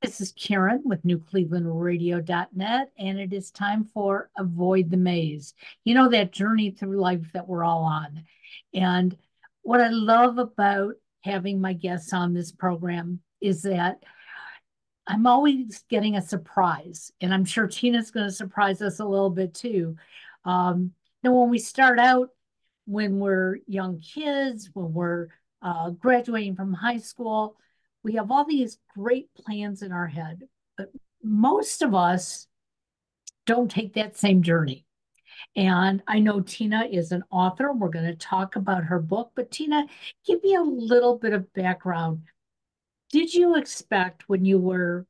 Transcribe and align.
This 0.00 0.20
is 0.20 0.32
Karen 0.32 0.82
with 0.84 1.04
NewClevelandRadio.net, 1.04 2.92
and 2.98 3.18
it 3.18 3.32
is 3.32 3.50
time 3.50 3.84
for 3.84 4.30
Avoid 4.36 4.90
the 4.90 4.96
Maze. 4.96 5.54
You 5.84 5.94
know, 5.94 6.08
that 6.08 6.32
journey 6.32 6.70
through 6.70 7.00
life 7.00 7.32
that 7.32 7.48
we're 7.48 7.64
all 7.64 7.84
on. 7.84 8.24
And 8.74 9.16
what 9.62 9.80
I 9.80 9.88
love 9.88 10.38
about 10.38 10.94
having 11.22 11.60
my 11.60 11.72
guests 11.72 12.12
on 12.12 12.34
this 12.34 12.52
program 12.52 13.20
is 13.40 13.62
that 13.62 14.02
I'm 15.06 15.26
always 15.26 15.84
getting 15.88 16.16
a 16.16 16.22
surprise, 16.22 17.12
and 17.20 17.32
I'm 17.32 17.44
sure 17.44 17.66
Tina's 17.66 18.10
going 18.10 18.26
to 18.26 18.32
surprise 18.32 18.82
us 18.82 19.00
a 19.00 19.04
little 19.04 19.30
bit 19.30 19.54
too. 19.54 19.96
Um, 20.44 20.92
now, 21.22 21.32
when 21.32 21.50
we 21.50 21.58
start 21.58 21.98
out, 21.98 22.30
when 22.86 23.18
we're 23.20 23.58
young 23.66 24.00
kids, 24.00 24.70
when 24.74 24.92
we're 24.92 25.28
uh, 25.60 25.90
graduating 25.90 26.56
from 26.56 26.72
high 26.72 26.98
school, 26.98 27.56
we 28.02 28.14
have 28.14 28.30
all 28.30 28.44
these 28.44 28.78
great 28.96 29.32
plans 29.34 29.82
in 29.82 29.92
our 29.92 30.06
head, 30.06 30.42
but 30.76 30.90
most 31.22 31.82
of 31.82 31.94
us 31.94 32.46
don't 33.46 33.70
take 33.70 33.94
that 33.94 34.16
same 34.16 34.42
journey. 34.42 34.86
And 35.56 36.02
I 36.06 36.18
know 36.18 36.40
Tina 36.40 36.84
is 36.90 37.12
an 37.12 37.24
author. 37.30 37.72
We're 37.72 37.88
going 37.88 38.06
to 38.06 38.14
talk 38.14 38.56
about 38.56 38.84
her 38.84 39.00
book, 39.00 39.32
but 39.34 39.50
Tina, 39.50 39.86
give 40.26 40.42
me 40.42 40.54
a 40.54 40.62
little 40.62 41.18
bit 41.18 41.32
of 41.32 41.52
background. 41.52 42.22
Did 43.10 43.32
you 43.34 43.56
expect 43.56 44.28
when 44.28 44.44
you 44.44 44.58
were 44.58 45.06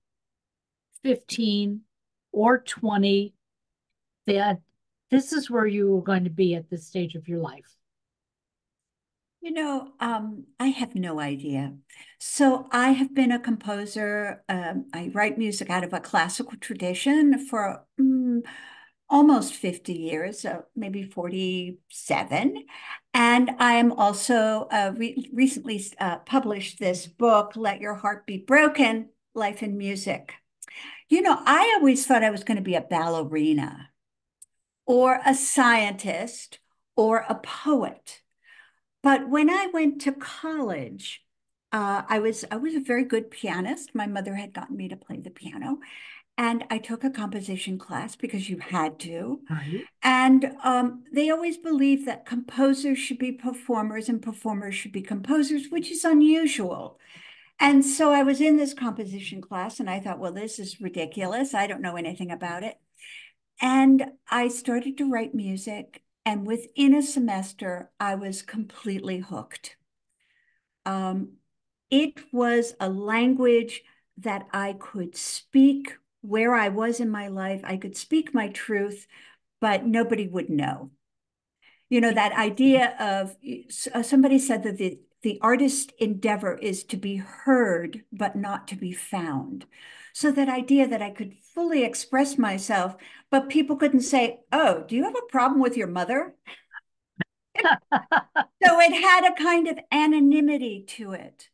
15 1.04 1.80
or 2.32 2.58
20 2.58 3.34
that 4.26 4.60
this 5.10 5.32
is 5.32 5.50
where 5.50 5.66
you 5.66 5.88
were 5.90 6.02
going 6.02 6.24
to 6.24 6.30
be 6.30 6.54
at 6.54 6.70
this 6.70 6.86
stage 6.86 7.14
of 7.14 7.28
your 7.28 7.40
life? 7.40 7.76
You 9.42 9.50
know, 9.50 9.88
um, 9.98 10.44
I 10.60 10.68
have 10.68 10.94
no 10.94 11.18
idea. 11.18 11.74
So 12.20 12.68
I 12.70 12.92
have 12.92 13.12
been 13.12 13.32
a 13.32 13.40
composer. 13.40 14.44
Um, 14.48 14.86
I 14.94 15.10
write 15.12 15.36
music 15.36 15.68
out 15.68 15.82
of 15.82 15.92
a 15.92 15.98
classical 15.98 16.56
tradition 16.60 17.44
for 17.48 17.84
mm, 18.00 18.42
almost 19.10 19.54
50 19.54 19.94
years, 19.94 20.44
uh, 20.44 20.60
maybe 20.76 21.02
47. 21.02 22.66
And 23.12 23.50
I 23.58 23.72
am 23.74 23.90
also 23.90 24.68
uh, 24.70 24.92
re 24.96 25.28
recently 25.32 25.84
uh, 25.98 26.18
published 26.18 26.78
this 26.78 27.08
book, 27.08 27.54
Let 27.56 27.80
Your 27.80 27.96
Heart 27.96 28.28
Be 28.28 28.38
Broken, 28.38 29.08
Life 29.34 29.64
in 29.64 29.76
Music. 29.76 30.34
You 31.08 31.20
know, 31.20 31.36
I 31.44 31.74
always 31.76 32.06
thought 32.06 32.22
I 32.22 32.30
was 32.30 32.44
going 32.44 32.58
to 32.58 32.62
be 32.62 32.76
a 32.76 32.80
ballerina 32.80 33.90
or 34.86 35.20
a 35.26 35.34
scientist 35.34 36.60
or 36.94 37.26
a 37.28 37.34
poet. 37.34 38.21
But 39.02 39.28
when 39.28 39.50
I 39.50 39.68
went 39.72 40.00
to 40.02 40.12
college, 40.12 41.22
uh, 41.72 42.02
I 42.08 42.18
was 42.18 42.44
I 42.50 42.56
was 42.56 42.74
a 42.74 42.80
very 42.80 43.04
good 43.04 43.30
pianist. 43.30 43.94
My 43.94 44.06
mother 44.06 44.34
had 44.34 44.52
gotten 44.52 44.76
me 44.76 44.88
to 44.88 44.96
play 44.96 45.18
the 45.18 45.30
piano, 45.30 45.78
and 46.38 46.64
I 46.70 46.78
took 46.78 47.02
a 47.02 47.10
composition 47.10 47.78
class 47.78 48.14
because 48.14 48.48
you 48.48 48.58
had 48.58 48.98
to. 49.00 49.40
Right. 49.50 49.84
And 50.02 50.52
um, 50.62 51.04
they 51.12 51.30
always 51.30 51.56
believed 51.56 52.06
that 52.06 52.26
composers 52.26 52.98
should 52.98 53.18
be 53.18 53.32
performers 53.32 54.08
and 54.08 54.22
performers 54.22 54.74
should 54.74 54.92
be 54.92 55.02
composers, 55.02 55.68
which 55.70 55.90
is 55.90 56.04
unusual. 56.04 56.98
And 57.58 57.84
so 57.84 58.12
I 58.12 58.22
was 58.22 58.40
in 58.40 58.56
this 58.56 58.74
composition 58.74 59.40
class, 59.40 59.78
and 59.78 59.88
I 59.88 60.00
thought, 60.00 60.18
well, 60.18 60.32
this 60.32 60.58
is 60.58 60.80
ridiculous. 60.80 61.54
I 61.54 61.66
don't 61.66 61.82
know 61.82 61.96
anything 61.96 62.30
about 62.30 62.64
it. 62.64 62.76
And 63.60 64.04
I 64.30 64.48
started 64.48 64.98
to 64.98 65.10
write 65.10 65.34
music 65.34 66.02
and 66.24 66.46
within 66.46 66.94
a 66.94 67.02
semester, 67.02 67.90
I 67.98 68.14
was 68.14 68.42
completely 68.42 69.18
hooked. 69.18 69.76
Um, 70.86 71.34
it 71.90 72.14
was 72.32 72.74
a 72.80 72.88
language 72.88 73.82
that 74.18 74.46
I 74.52 74.74
could 74.74 75.16
speak 75.16 75.96
where 76.20 76.54
I 76.54 76.68
was 76.68 77.00
in 77.00 77.10
my 77.10 77.28
life. 77.28 77.60
I 77.64 77.76
could 77.76 77.96
speak 77.96 78.32
my 78.32 78.48
truth, 78.48 79.06
but 79.60 79.84
nobody 79.84 80.28
would 80.28 80.48
know. 80.48 80.90
You 81.90 82.00
know, 82.00 82.12
that 82.12 82.32
idea 82.32 82.96
of 82.98 83.36
uh, 83.94 84.02
somebody 84.02 84.38
said 84.38 84.62
that 84.62 84.78
the, 84.78 84.98
the 85.22 85.38
artist 85.42 85.92
endeavor 85.98 86.56
is 86.56 86.84
to 86.84 86.96
be 86.96 87.16
heard, 87.16 88.04
but 88.12 88.36
not 88.36 88.68
to 88.68 88.76
be 88.76 88.92
found. 88.92 89.66
So 90.12 90.30
that 90.32 90.48
idea 90.48 90.86
that 90.88 91.02
I 91.02 91.10
could 91.10 91.34
fully 91.54 91.84
express 91.84 92.38
myself, 92.38 92.96
but 93.30 93.48
people 93.48 93.76
couldn't 93.76 94.02
say, 94.02 94.40
Oh, 94.52 94.84
do 94.86 94.94
you 94.96 95.04
have 95.04 95.16
a 95.16 95.30
problem 95.30 95.60
with 95.60 95.76
your 95.76 95.86
mother? 95.86 96.34
so 97.62 98.80
it 98.80 98.92
had 98.92 99.30
a 99.30 99.34
kind 99.34 99.68
of 99.68 99.78
anonymity 99.90 100.84
to 100.88 101.12
it. 101.12 101.48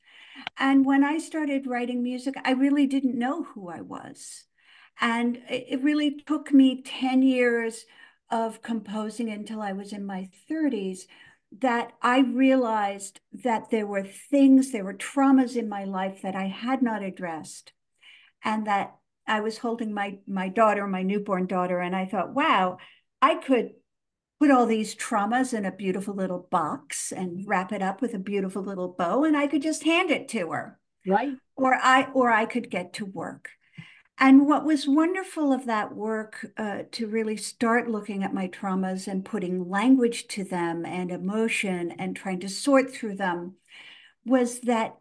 And 0.59 0.85
when 0.85 1.05
I 1.05 1.19
started 1.19 1.67
writing 1.67 2.03
music, 2.03 2.35
I 2.45 2.53
really 2.53 2.87
didn't 2.87 3.19
know 3.19 3.45
who 3.45 3.69
I 3.69 3.81
was. 3.81 4.45
And 5.01 5.41
it 5.49 5.83
really 5.83 6.21
took 6.27 6.53
me 6.53 6.83
10 6.83 7.23
years 7.23 7.87
of 8.31 8.63
composing 8.63 9.31
until 9.31 9.63
I 9.63 9.73
was 9.73 9.93
in 9.93 10.05
my 10.05 10.29
30s 10.49 11.07
that 11.61 11.93
I 12.03 12.21
realized 12.21 13.21
that 13.33 13.71
there 13.71 13.87
were 13.87 14.05
things, 14.05 14.71
there 14.71 14.85
were 14.85 14.95
traumas 14.95 15.57
in 15.57 15.69
my 15.69 15.85
life 15.85 16.21
that 16.23 16.37
I 16.37 16.47
had 16.47 16.83
not 16.83 17.03
addressed 17.03 17.73
and 18.45 18.67
that 18.67 18.97
I 19.27 19.41
was 19.41 19.59
holding 19.59 19.93
my 19.93 20.19
my 20.27 20.49
daughter, 20.49 20.87
my 20.87 21.03
newborn 21.03 21.47
daughter, 21.47 21.81
and 21.81 21.95
I 21.95 22.07
thought, 22.07 22.35
wow, 22.35 22.79
I 23.21 23.37
could 23.37 23.73
put 24.41 24.51
all 24.51 24.67
these 24.67 24.95
traumas 24.95 25.53
in 25.53 25.65
a 25.65 25.73
beautiful 25.73 26.15
little 26.15 26.47
box 26.51 27.13
and 27.13 27.45
wrap 27.47 27.73
it 27.73 27.83
up 27.83 28.01
with 28.01 28.15
a 28.15 28.19
beautiful 28.19 28.63
little 28.63 28.89
bow, 28.89 29.25
and 29.25 29.37
I 29.37 29.47
could 29.47 29.63
just 29.63 29.85
hand 29.85 30.11
it 30.11 30.29
to 30.29 30.51
her. 30.53 30.79
Right. 31.07 31.35
Or 31.57 31.75
I 31.75 32.09
or 32.13 32.31
I 32.31 32.47
could 32.47 32.71
get 32.71 32.93
to 32.95 33.05
work. 33.05 33.51
And 34.21 34.47
what 34.49 34.65
was 34.65 34.89
wonderful 34.89 35.53
of 35.53 35.67
that 35.67 35.95
work 35.95 36.45
uh, 36.57 36.83
to 36.91 37.07
really 37.07 37.37
start 37.37 37.89
looking 37.89 38.25
at 38.25 38.35
my 38.35 38.49
traumas 38.49 39.07
and 39.07 39.25
putting 39.25 39.69
language 39.69 40.27
to 40.29 40.43
them 40.43 40.85
and 40.85 41.13
emotion 41.13 41.93
and 41.93 42.17
trying 42.17 42.41
to 42.41 42.49
sort 42.49 42.91
through 42.91 43.15
them 43.15 43.55
was 44.25 44.61
that 44.61 44.97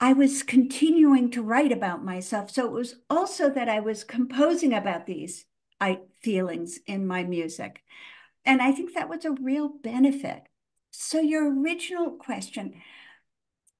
I 0.00 0.12
was 0.12 0.42
continuing 0.42 1.30
to 1.32 1.42
write 1.42 1.72
about 1.72 2.04
myself. 2.04 2.50
So 2.50 2.66
it 2.66 2.72
was 2.72 2.96
also 3.08 3.48
that 3.50 3.68
I 3.68 3.80
was 3.80 4.04
composing 4.04 4.74
about 4.74 5.06
these 5.06 5.44
I, 5.80 6.00
feelings 6.22 6.78
in 6.86 7.06
my 7.06 7.22
music. 7.22 7.82
And 8.44 8.62
I 8.62 8.72
think 8.72 8.94
that 8.94 9.08
was 9.08 9.24
a 9.24 9.32
real 9.32 9.68
benefit. 9.68 10.42
So, 10.90 11.20
your 11.20 11.52
original 11.52 12.12
question, 12.12 12.80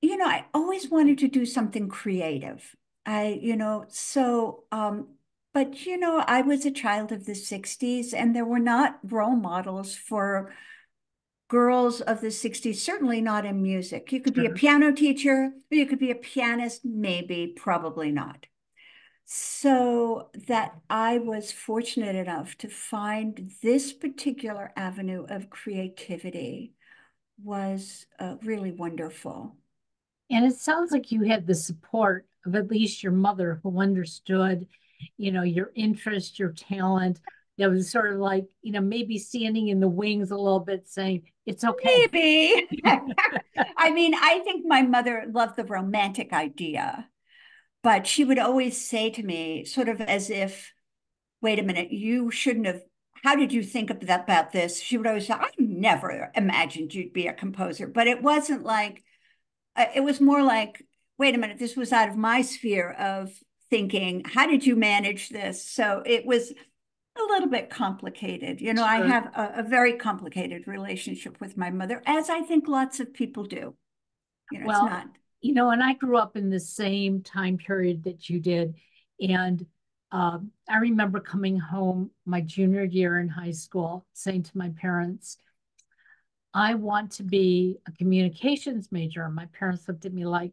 you 0.03 0.17
know, 0.17 0.27
I 0.27 0.47
always 0.53 0.91
wanted 0.91 1.19
to 1.19 1.29
do 1.29 1.47
something 1.47 1.89
creative. 1.89 2.75
I, 3.07 3.39
you 3.41 3.57
know, 3.57 3.87
so, 3.89 4.65
um, 4.73 5.09
but, 5.55 5.87
you 5.87 5.97
know, 5.97 6.23
I 6.27 6.43
was 6.43 6.67
a 6.67 6.71
child 6.71 7.13
of 7.13 7.25
the 7.25 7.35
60s 7.35 8.13
and 8.13 8.37
there 8.37 8.45
were 8.45 8.59
not 8.59 8.99
role 9.03 9.37
models 9.37 9.95
for 9.95 10.53
girls 11.49 12.01
of 12.01 12.21
the 12.21 12.31
60s, 12.31 12.77
certainly 12.77 13.21
not 13.21 13.45
in 13.47 13.63
music. 13.63 14.11
You 14.13 14.21
could 14.21 14.35
be 14.35 14.47
a 14.47 14.51
piano 14.51 14.93
teacher, 14.93 15.53
or 15.71 15.77
you 15.77 15.87
could 15.87 15.99
be 15.99 16.11
a 16.11 16.17
pianist, 16.17 16.85
maybe, 16.85 17.53
probably 17.57 18.11
not. 18.11 18.47
So 19.25 20.31
that 20.47 20.81
I 20.89 21.19
was 21.19 21.51
fortunate 21.51 22.15
enough 22.15 22.57
to 22.59 22.69
find 22.69 23.51
this 23.63 23.93
particular 23.93 24.73
avenue 24.77 25.27
of 25.29 25.51
creativity 25.51 26.75
was 27.43 28.07
uh, 28.19 28.37
really 28.43 28.71
wonderful. 28.71 29.57
And 30.31 30.45
it 30.45 30.57
sounds 30.57 30.91
like 30.93 31.13
you 31.13 31.23
had 31.23 31.47
the 31.47 31.55
support 31.55 32.27
of 32.45 32.55
at 32.55 32.71
least 32.71 33.03
your 33.03 33.13
mother 33.13 33.61
who 33.63 33.81
understood, 33.81 34.67
you 35.17 35.33
know, 35.33 35.43
your 35.43 35.73
interest, 35.75 36.39
your 36.39 36.53
talent, 36.53 37.21
that 37.59 37.71
was 37.71 37.91
sort 37.91 38.13
of 38.13 38.19
like, 38.19 38.45
you 38.63 38.73
know, 38.73 38.81
maybe 38.81 39.19
standing 39.19 39.69
in 39.69 39.81
the 39.81 39.89
wings 39.89 40.31
a 40.31 40.37
little 40.37 40.61
bit 40.61 40.89
saying, 40.89 41.23
it's 41.47 41.65
okay. 41.65 42.07
Maybe. 42.13 42.83
I 43.77 43.91
mean, 43.91 44.15
I 44.15 44.41
think 44.41 44.67
my 44.67 44.83
mother 44.83 45.25
loved 45.31 45.57
the 45.57 45.65
romantic 45.65 46.33
idea, 46.33 47.09
but 47.83 48.07
she 48.07 48.25
would 48.25 48.39
always 48.39 48.87
say 48.87 49.11
to 49.11 49.23
me, 49.23 49.65
sort 49.65 49.89
of 49.89 50.01
as 50.01 50.29
if, 50.29 50.73
wait 51.41 51.59
a 51.59 51.63
minute, 51.63 51.93
you 51.93 52.31
shouldn't 52.31 52.67
have. 52.67 52.83
How 53.25 53.35
did 53.35 53.53
you 53.53 53.63
think 53.63 53.91
about 53.91 54.53
this? 54.53 54.81
She 54.81 54.99
would 54.99 55.07
always 55.07 55.27
say, 55.27 55.35
I 55.35 55.49
never 55.59 56.31
imagined 56.35 56.95
you'd 56.95 57.15
be 57.15 57.27
a 57.27 57.33
composer. 57.33 57.87
But 57.87 58.07
it 58.07 58.23
wasn't 58.23 58.63
like, 58.63 59.03
uh, 59.75 59.87
it 59.95 60.03
was 60.03 60.21
more 60.21 60.43
like, 60.43 60.85
wait 61.19 61.35
a 61.35 61.39
minute, 61.39 61.59
this 61.59 61.77
was 61.77 61.93
out 61.93 62.09
of 62.09 62.17
my 62.17 62.43
sphere 62.43 62.91
of 62.93 63.33
thinking. 63.71 64.23
How 64.27 64.47
did 64.47 64.67
you 64.67 64.77
manage 64.77 65.31
this? 65.31 65.67
So 65.67 66.03
it 66.05 66.27
was 66.27 66.53
a 67.17 67.33
little 67.33 67.49
bit 67.49 67.71
complicated. 67.71 68.61
You 68.61 68.75
know, 68.75 68.83
sure. 68.83 68.91
I 68.91 69.07
have 69.07 69.27
a, 69.35 69.61
a, 69.61 69.63
very 69.63 69.95
complicated 69.95 70.67
relationship 70.67 71.41
with 71.41 71.57
my 71.57 71.71
mother, 71.71 72.03
as 72.07 72.31
I 72.31 72.41
think 72.43 72.69
lots 72.69 73.01
of 73.01 73.13
people 73.13 73.45
do. 73.45 73.75
You 74.51 74.61
know, 74.61 74.67
well, 74.67 74.85
it's 74.85 74.91
not. 74.91 75.09
You 75.41 75.55
know, 75.55 75.71
and 75.71 75.83
I 75.83 75.95
grew 75.95 76.17
up 76.17 76.37
in 76.37 76.51
the 76.51 76.61
same 76.61 77.23
time 77.23 77.59
period 77.59 78.05
that 78.05 78.29
you 78.29 78.41
did. 78.41 78.75
And 79.21 79.65
um, 80.13 80.51
I 80.69 80.79
remember 80.79 81.21
coming 81.21 81.59
home 81.59 82.11
my 82.25 82.41
junior 82.41 82.85
year 82.85 83.19
in 83.19 83.29
high 83.29 83.53
school 83.53 84.07
saying 84.13 84.45
to 84.45 84.59
my 84.59 84.71
parents, 84.81 85.37
I 86.55 86.75
want 86.75 87.13
to 87.13 87.23
be 87.23 87.79
a 87.87 87.93
communications 87.93 88.91
major. 88.91 89.29
My 89.29 89.47
parents 89.47 89.87
looked 89.87 90.07
at 90.07 90.15
me 90.15 90.25
like, 90.25 90.53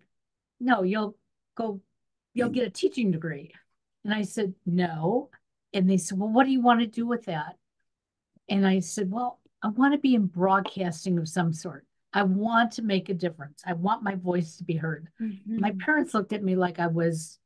no, 0.60 0.84
you'll 0.84 1.18
go 1.56 1.82
you'll 2.34 2.50
get 2.50 2.68
a 2.68 2.70
teaching 2.70 3.12
degree. 3.12 3.52
And 4.04 4.14
I 4.14 4.24
said, 4.24 4.54
no. 4.66 5.30
And 5.74 5.90
they 5.90 5.98
said, 5.98 6.20
well, 6.20 6.30
what 6.30 6.46
do 6.46 6.52
you 6.52 6.62
want 6.62 6.82
to 6.82 6.88
do 6.88 7.08
with 7.08 7.26
that? 7.26 7.56
And 8.50 8.66
I 8.68 8.80
said, 8.80 9.10
well, 9.10 9.40
I 9.62 9.70
want 9.70 9.94
to 9.94 10.00
be 10.00 10.16
in 10.16 10.28
broadcasting 10.28 11.18
of 11.18 11.28
some 11.28 11.54
sort. 11.54 11.86
I 12.14 12.24
want 12.24 12.74
to 12.74 12.84
make 12.84 13.10
a 13.10 13.14
difference. 13.14 13.64
I 13.66 13.74
want 13.74 14.04
my 14.04 14.16
voice 14.16 14.58
to 14.58 14.64
be 14.64 14.76
heard. 14.76 15.08
Mm-hmm. 15.20 15.60
My 15.60 15.74
parents 15.84 16.14
looked 16.14 16.34
at 16.34 16.44
me 16.44 16.56
like 16.56 16.80
I 16.80 16.88
was 16.88 17.40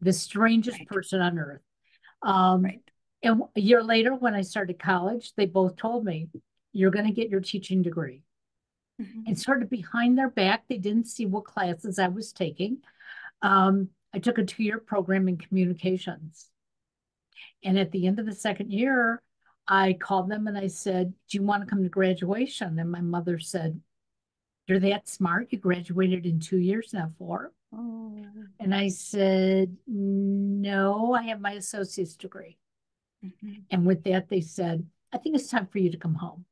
the 0.00 0.12
strangest 0.12 0.78
right. 0.78 0.88
person 0.88 1.20
on 1.20 1.38
earth. 1.38 1.62
Um, 2.22 2.62
right. 2.62 2.80
And 3.22 3.42
a 3.56 3.60
year 3.60 3.82
later, 3.82 4.14
when 4.14 4.34
I 4.34 4.42
started 4.42 4.78
college, 4.78 5.32
they 5.36 5.46
both 5.46 5.76
told 5.76 6.04
me, 6.04 6.28
You're 6.72 6.92
going 6.92 7.06
to 7.06 7.12
get 7.12 7.30
your 7.30 7.40
teaching 7.40 7.82
degree. 7.82 8.22
Mm-hmm. 9.00 9.22
And 9.26 9.38
sort 9.38 9.62
of 9.62 9.70
behind 9.70 10.16
their 10.16 10.30
back, 10.30 10.64
they 10.68 10.78
didn't 10.78 11.08
see 11.08 11.26
what 11.26 11.44
classes 11.44 11.98
I 11.98 12.08
was 12.08 12.32
taking. 12.32 12.78
Um, 13.42 13.88
I 14.14 14.18
took 14.18 14.38
a 14.38 14.44
two 14.44 14.62
year 14.62 14.78
program 14.78 15.28
in 15.28 15.36
communications. 15.36 16.48
And 17.62 17.78
at 17.78 17.90
the 17.92 18.06
end 18.06 18.18
of 18.18 18.26
the 18.26 18.34
second 18.34 18.72
year, 18.72 19.22
I 19.68 19.94
called 19.94 20.30
them 20.30 20.46
and 20.46 20.56
I 20.56 20.68
said, 20.68 21.12
Do 21.28 21.38
you 21.38 21.42
want 21.42 21.64
to 21.64 21.68
come 21.68 21.82
to 21.82 21.88
graduation? 21.88 22.78
And 22.78 22.90
my 22.90 23.00
mother 23.00 23.38
said, 23.38 23.80
You're 24.66 24.80
that 24.80 25.08
smart. 25.08 25.48
You 25.50 25.58
graduated 25.58 26.26
in 26.26 26.40
two 26.40 26.58
years, 26.58 26.92
not 26.92 27.10
four. 27.18 27.52
Oh. 27.74 28.24
And 28.60 28.74
I 28.74 28.88
said, 28.88 29.76
No, 29.86 31.14
I 31.14 31.24
have 31.24 31.40
my 31.40 31.52
associate's 31.52 32.16
degree. 32.16 32.58
Mm-hmm. 33.24 33.54
And 33.70 33.86
with 33.86 34.04
that, 34.04 34.28
they 34.28 34.40
said, 34.40 34.86
I 35.12 35.18
think 35.18 35.36
it's 35.36 35.50
time 35.50 35.66
for 35.66 35.78
you 35.78 35.90
to 35.90 35.98
come 35.98 36.14
home. 36.14 36.44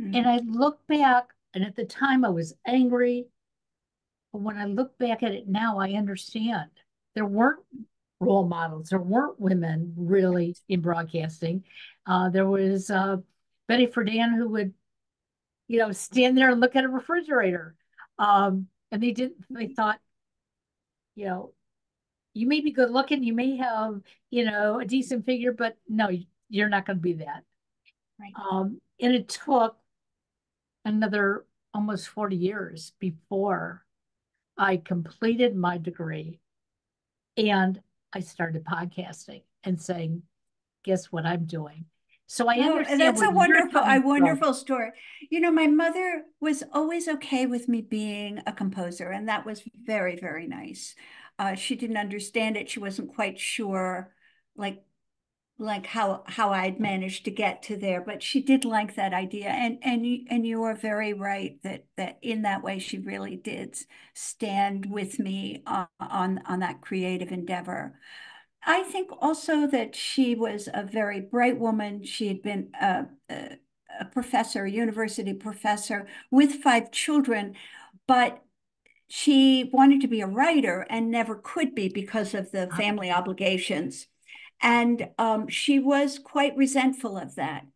Mm-hmm. 0.00 0.14
And 0.14 0.28
I 0.28 0.38
look 0.38 0.86
back, 0.86 1.28
and 1.54 1.64
at 1.64 1.76
the 1.76 1.84
time 1.84 2.24
I 2.24 2.30
was 2.30 2.54
angry. 2.66 3.26
But 4.32 4.42
when 4.42 4.56
I 4.56 4.64
look 4.64 4.98
back 4.98 5.22
at 5.22 5.32
it 5.32 5.48
now, 5.48 5.78
I 5.78 5.92
understand. 5.92 6.70
There 7.14 7.26
weren't 7.26 7.60
role 8.22 8.46
models, 8.46 8.88
there 8.88 8.98
weren't 8.98 9.40
women 9.40 9.92
really 9.96 10.56
in 10.68 10.80
broadcasting. 10.80 11.64
Uh, 12.06 12.30
there 12.30 12.46
was 12.46 12.90
uh, 12.90 13.16
Betty 13.68 13.86
Friedan 13.86 14.36
who 14.36 14.48
would, 14.50 14.72
you 15.68 15.78
know, 15.78 15.92
stand 15.92 16.38
there 16.38 16.50
and 16.50 16.60
look 16.60 16.76
at 16.76 16.84
a 16.84 16.88
refrigerator. 16.88 17.74
Um, 18.18 18.68
and 18.90 19.02
they 19.02 19.10
didn't, 19.10 19.44
they 19.50 19.68
thought, 19.68 19.98
you 21.14 21.26
know, 21.26 21.52
you 22.34 22.46
may 22.46 22.60
be 22.60 22.70
good 22.70 22.90
looking, 22.90 23.22
you 23.22 23.34
may 23.34 23.56
have, 23.56 24.00
you 24.30 24.44
know, 24.44 24.80
a 24.80 24.84
decent 24.84 25.26
figure, 25.26 25.52
but 25.52 25.76
no, 25.88 26.08
you're 26.48 26.68
not 26.68 26.86
going 26.86 26.96
to 26.96 27.02
be 27.02 27.14
that. 27.14 27.44
Right. 28.18 28.32
Um, 28.40 28.80
and 29.00 29.14
it 29.14 29.28
took 29.28 29.76
another 30.84 31.44
almost 31.74 32.08
40 32.08 32.36
years 32.36 32.92
before 32.98 33.84
I 34.56 34.76
completed 34.76 35.56
my 35.56 35.78
degree 35.78 36.38
and 37.36 37.80
I 38.12 38.20
started 38.20 38.64
podcasting 38.64 39.42
and 39.64 39.80
saying, 39.80 40.22
guess 40.84 41.06
what 41.06 41.26
I'm 41.26 41.44
doing? 41.44 41.86
So 42.26 42.48
I 42.48 42.56
oh, 42.60 42.72
understand. 42.72 43.00
That's 43.00 43.22
a 43.22 43.30
wonderful, 43.30 43.80
a 43.80 44.00
wonderful 44.00 44.54
story. 44.54 44.92
You 45.30 45.40
know, 45.40 45.50
my 45.50 45.66
mother 45.66 46.22
was 46.40 46.62
always 46.72 47.06
okay 47.06 47.46
with 47.46 47.68
me 47.68 47.82
being 47.82 48.40
a 48.46 48.52
composer, 48.52 49.10
and 49.10 49.28
that 49.28 49.44
was 49.44 49.62
very, 49.84 50.18
very 50.18 50.46
nice. 50.46 50.94
Uh, 51.38 51.54
she 51.54 51.74
didn't 51.76 51.98
understand 51.98 52.56
it. 52.56 52.70
She 52.70 52.80
wasn't 52.80 53.14
quite 53.14 53.38
sure, 53.38 54.14
like, 54.56 54.82
like 55.58 55.86
how 55.86 56.24
how 56.26 56.50
I'd 56.50 56.80
managed 56.80 57.24
to 57.26 57.30
get 57.30 57.62
to 57.64 57.76
there, 57.76 58.00
but 58.00 58.22
she 58.22 58.42
did 58.42 58.64
like 58.64 58.94
that 58.96 59.12
idea. 59.12 59.48
And 59.48 59.78
and 59.82 60.06
you 60.06 60.24
and 60.28 60.46
you 60.46 60.62
are 60.64 60.74
very 60.74 61.12
right 61.12 61.58
that 61.62 61.84
that 61.96 62.18
in 62.22 62.42
that 62.42 62.62
way 62.62 62.78
she 62.78 62.98
really 62.98 63.36
did 63.36 63.76
stand 64.14 64.86
with 64.86 65.18
me 65.18 65.62
on 65.66 65.86
on, 66.00 66.40
on 66.46 66.60
that 66.60 66.80
creative 66.80 67.30
endeavor. 67.32 67.98
I 68.64 68.82
think 68.84 69.10
also 69.20 69.66
that 69.66 69.96
she 69.96 70.34
was 70.34 70.68
a 70.72 70.84
very 70.84 71.20
bright 71.20 71.58
woman. 71.58 72.04
She 72.04 72.28
had 72.28 72.42
been 72.42 72.70
a, 72.80 73.06
a, 73.28 73.56
a 74.00 74.04
professor, 74.04 74.64
a 74.64 74.70
university 74.70 75.34
professor 75.34 76.06
with 76.30 76.62
five 76.62 76.92
children, 76.92 77.54
but 78.06 78.42
she 79.08 79.68
wanted 79.72 80.00
to 80.00 80.08
be 80.08 80.20
a 80.20 80.26
writer 80.26 80.86
and 80.88 81.10
never 81.10 81.34
could 81.34 81.74
be 81.74 81.88
because 81.88 82.34
of 82.34 82.52
the 82.52 82.68
ah. 82.72 82.76
family 82.76 83.10
obligations. 83.10 84.06
And 84.62 85.08
um, 85.18 85.48
she 85.48 85.80
was 85.80 86.18
quite 86.18 86.56
resentful 86.56 87.18
of 87.18 87.34
that. 87.34 87.66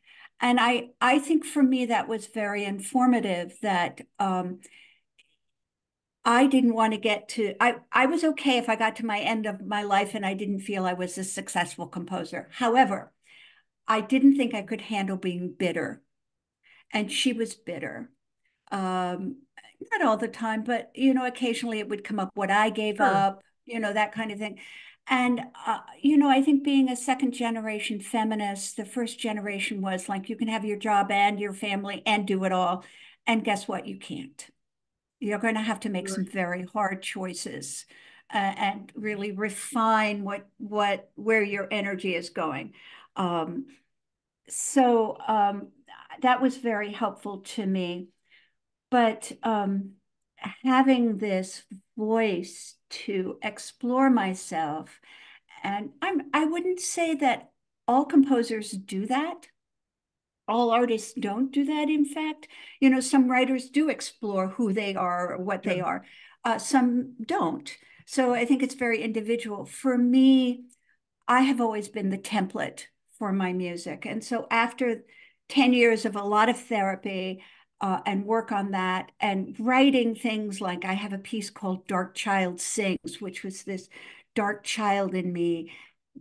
And 0.40 0.60
I, 0.60 0.90
I 1.00 1.18
think 1.18 1.44
for 1.44 1.62
me, 1.62 1.86
that 1.86 2.08
was 2.08 2.26
very 2.26 2.64
informative 2.64 3.58
that 3.62 4.02
um, 4.18 4.60
I 6.24 6.46
didn't 6.46 6.74
want 6.74 6.92
to 6.92 6.98
get 6.98 7.28
to, 7.30 7.54
I, 7.60 7.76
I 7.90 8.06
was 8.06 8.22
okay 8.22 8.58
if 8.58 8.68
I 8.68 8.76
got 8.76 8.96
to 8.96 9.06
my 9.06 9.18
end 9.18 9.46
of 9.46 9.66
my 9.66 9.82
life 9.82 10.14
and 10.14 10.24
I 10.24 10.34
didn't 10.34 10.60
feel 10.60 10.84
I 10.84 10.92
was 10.92 11.18
a 11.18 11.24
successful 11.24 11.86
composer. 11.86 12.48
However, 12.52 13.12
I 13.88 14.00
didn't 14.00 14.36
think 14.36 14.54
I 14.54 14.62
could 14.62 14.82
handle 14.82 15.16
being 15.16 15.54
bitter. 15.58 16.02
And 16.92 17.10
she 17.10 17.32
was 17.32 17.54
bitter. 17.54 18.10
Um, 18.70 19.36
not 19.90 20.02
all 20.02 20.16
the 20.16 20.28
time, 20.28 20.64
but, 20.64 20.90
you 20.94 21.14
know, 21.14 21.26
occasionally 21.26 21.78
it 21.78 21.88
would 21.88 22.04
come 22.04 22.18
up 22.20 22.30
what 22.34 22.50
I 22.50 22.70
gave 22.70 22.96
sure. 22.96 23.06
up, 23.06 23.42
you 23.64 23.80
know, 23.80 23.92
that 23.92 24.12
kind 24.12 24.30
of 24.32 24.38
thing. 24.38 24.58
And, 25.08 25.40
uh, 25.66 25.78
you 26.00 26.16
know, 26.16 26.28
I 26.28 26.42
think 26.42 26.64
being 26.64 26.88
a 26.88 26.96
second 26.96 27.32
generation 27.32 28.00
feminist, 28.00 28.76
the 28.76 28.84
first 28.84 29.18
generation 29.20 29.80
was 29.80 30.08
like, 30.08 30.28
you 30.28 30.36
can 30.36 30.48
have 30.48 30.64
your 30.64 30.78
job 30.78 31.10
and 31.10 31.38
your 31.38 31.52
family 31.52 32.02
and 32.06 32.26
do 32.26 32.44
it 32.44 32.52
all. 32.52 32.84
And 33.26 33.44
guess 33.44 33.68
what? 33.68 33.86
You 33.86 33.98
can't 33.98 34.50
you're 35.20 35.38
going 35.38 35.54
to 35.54 35.60
have 35.60 35.80
to 35.80 35.88
make 35.88 36.08
some 36.08 36.24
very 36.24 36.66
hard 36.72 37.02
choices 37.02 37.86
uh, 38.32 38.36
and 38.36 38.92
really 38.94 39.32
refine 39.32 40.24
what 40.24 40.46
what 40.58 41.10
where 41.14 41.42
your 41.42 41.68
energy 41.70 42.14
is 42.14 42.30
going. 42.30 42.72
Um, 43.16 43.66
so 44.48 45.16
um, 45.26 45.68
that 46.22 46.42
was 46.42 46.56
very 46.56 46.92
helpful 46.92 47.38
to 47.40 47.64
me. 47.64 48.08
But 48.90 49.32
um, 49.42 49.92
having 50.64 51.18
this 51.18 51.64
voice 51.96 52.76
to 52.90 53.38
explore 53.42 54.10
myself, 54.10 55.00
and 55.62 55.90
I'm 56.02 56.22
I 56.32 56.44
wouldn't 56.44 56.80
say 56.80 57.14
that 57.16 57.50
all 57.88 58.04
composers 58.04 58.70
do 58.70 59.06
that. 59.06 59.48
All 60.48 60.70
artists 60.70 61.12
don't 61.14 61.50
do 61.50 61.64
that 61.64 61.88
in 61.88 62.04
fact. 62.04 62.48
You 62.80 62.90
know 62.90 63.00
some 63.00 63.30
writers 63.30 63.68
do 63.68 63.88
explore 63.88 64.48
who 64.48 64.72
they 64.72 64.94
are 64.94 65.34
or 65.34 65.38
what 65.38 65.62
they 65.62 65.80
are. 65.80 66.04
Uh, 66.44 66.58
some 66.58 67.14
don't. 67.24 67.76
So 68.06 68.34
i 68.34 68.44
think 68.44 68.62
it's 68.62 68.74
very 68.74 69.02
individual. 69.02 69.64
For 69.64 69.98
me 69.98 70.64
i 71.28 71.40
have 71.42 71.60
always 71.60 71.88
been 71.88 72.10
the 72.10 72.18
template 72.18 72.84
for 73.18 73.32
my 73.32 73.52
music. 73.52 74.06
And 74.06 74.22
so 74.22 74.46
after 74.50 75.02
10 75.48 75.72
years 75.72 76.04
of 76.04 76.16
a 76.16 76.22
lot 76.22 76.48
of 76.48 76.58
therapy 76.58 77.42
uh, 77.80 78.00
and 78.06 78.24
work 78.24 78.52
on 78.52 78.70
that 78.70 79.12
and 79.20 79.54
writing 79.58 80.14
things 80.14 80.60
like 80.60 80.84
i 80.84 80.94
have 80.94 81.12
a 81.12 81.18
piece 81.18 81.50
called 81.50 81.86
dark 81.86 82.14
child 82.14 82.60
sings 82.60 83.20
which 83.20 83.42
was 83.42 83.64
this 83.64 83.88
dark 84.34 84.64
child 84.64 85.14
in 85.14 85.32
me 85.32 85.70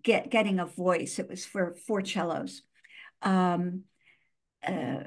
get 0.03 0.29
getting 0.29 0.59
a 0.59 0.65
voice. 0.65 1.19
It 1.19 1.29
was 1.29 1.45
for 1.45 1.75
four 1.85 2.03
cellos. 2.03 2.63
Um, 3.21 3.83
uh, 4.65 5.05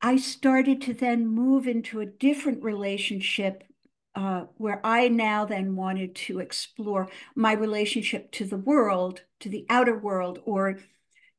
I 0.00 0.16
started 0.16 0.80
to 0.82 0.94
then 0.94 1.26
move 1.26 1.66
into 1.66 2.00
a 2.00 2.06
different 2.06 2.62
relationship 2.62 3.64
uh, 4.14 4.44
where 4.56 4.80
I 4.84 5.08
now 5.08 5.44
then 5.44 5.76
wanted 5.76 6.14
to 6.14 6.40
explore 6.40 7.08
my 7.34 7.52
relationship 7.52 8.30
to 8.32 8.44
the 8.44 8.56
world, 8.56 9.22
to 9.40 9.48
the 9.48 9.66
outer 9.68 9.96
world, 9.96 10.40
or 10.44 10.78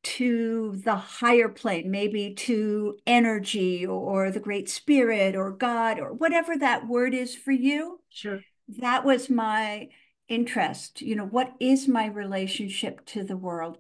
to 0.02 0.80
the 0.84 0.96
higher 0.96 1.50
plane, 1.50 1.92
maybe 1.92 2.34
to 2.34 2.98
energy 3.06 3.86
or 3.86 4.32
the 4.32 4.40
great 4.40 4.70
spirit 4.70 5.36
or 5.36 5.52
God 5.52 6.00
or 6.00 6.14
whatever 6.14 6.58
that 6.58 6.88
word 6.88 7.14
is 7.14 7.36
for 7.36 7.52
you. 7.52 8.00
Sure. 8.10 8.42
That 8.80 9.04
was 9.04 9.30
my 9.30 9.90
interest. 10.28 11.02
You 11.02 11.16
know, 11.16 11.26
what 11.26 11.54
is 11.60 11.88
my 11.88 12.06
relationship 12.06 13.06
to 13.08 13.24
the 13.24 13.38
world? 13.38 13.78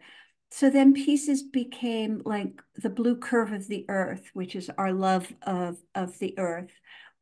So 0.52 0.70
then 0.70 0.94
pieces 0.94 1.44
became 1.44 2.22
like 2.26 2.62
the 2.76 2.90
blue 2.90 3.16
curve 3.16 3.52
of 3.52 3.68
the 3.68 3.86
earth, 3.88 4.32
which 4.34 4.56
is 4.56 4.70
our 4.78 4.92
love 4.92 5.32
of, 5.44 5.78
of 5.94 6.18
the 6.20 6.38
earth, 6.38 6.72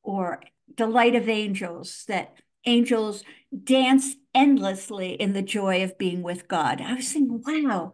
or 0.01 0.41
delight 0.75 1.15
of 1.15 1.27
angels, 1.27 2.05
that 2.07 2.37
angels 2.65 3.23
dance 3.63 4.15
endlessly 4.33 5.11
in 5.11 5.33
the 5.33 5.41
joy 5.41 5.83
of 5.83 5.97
being 5.97 6.23
with 6.23 6.47
God. 6.47 6.81
I 6.81 6.93
was 6.93 7.11
thinking, 7.11 7.43
wow, 7.45 7.93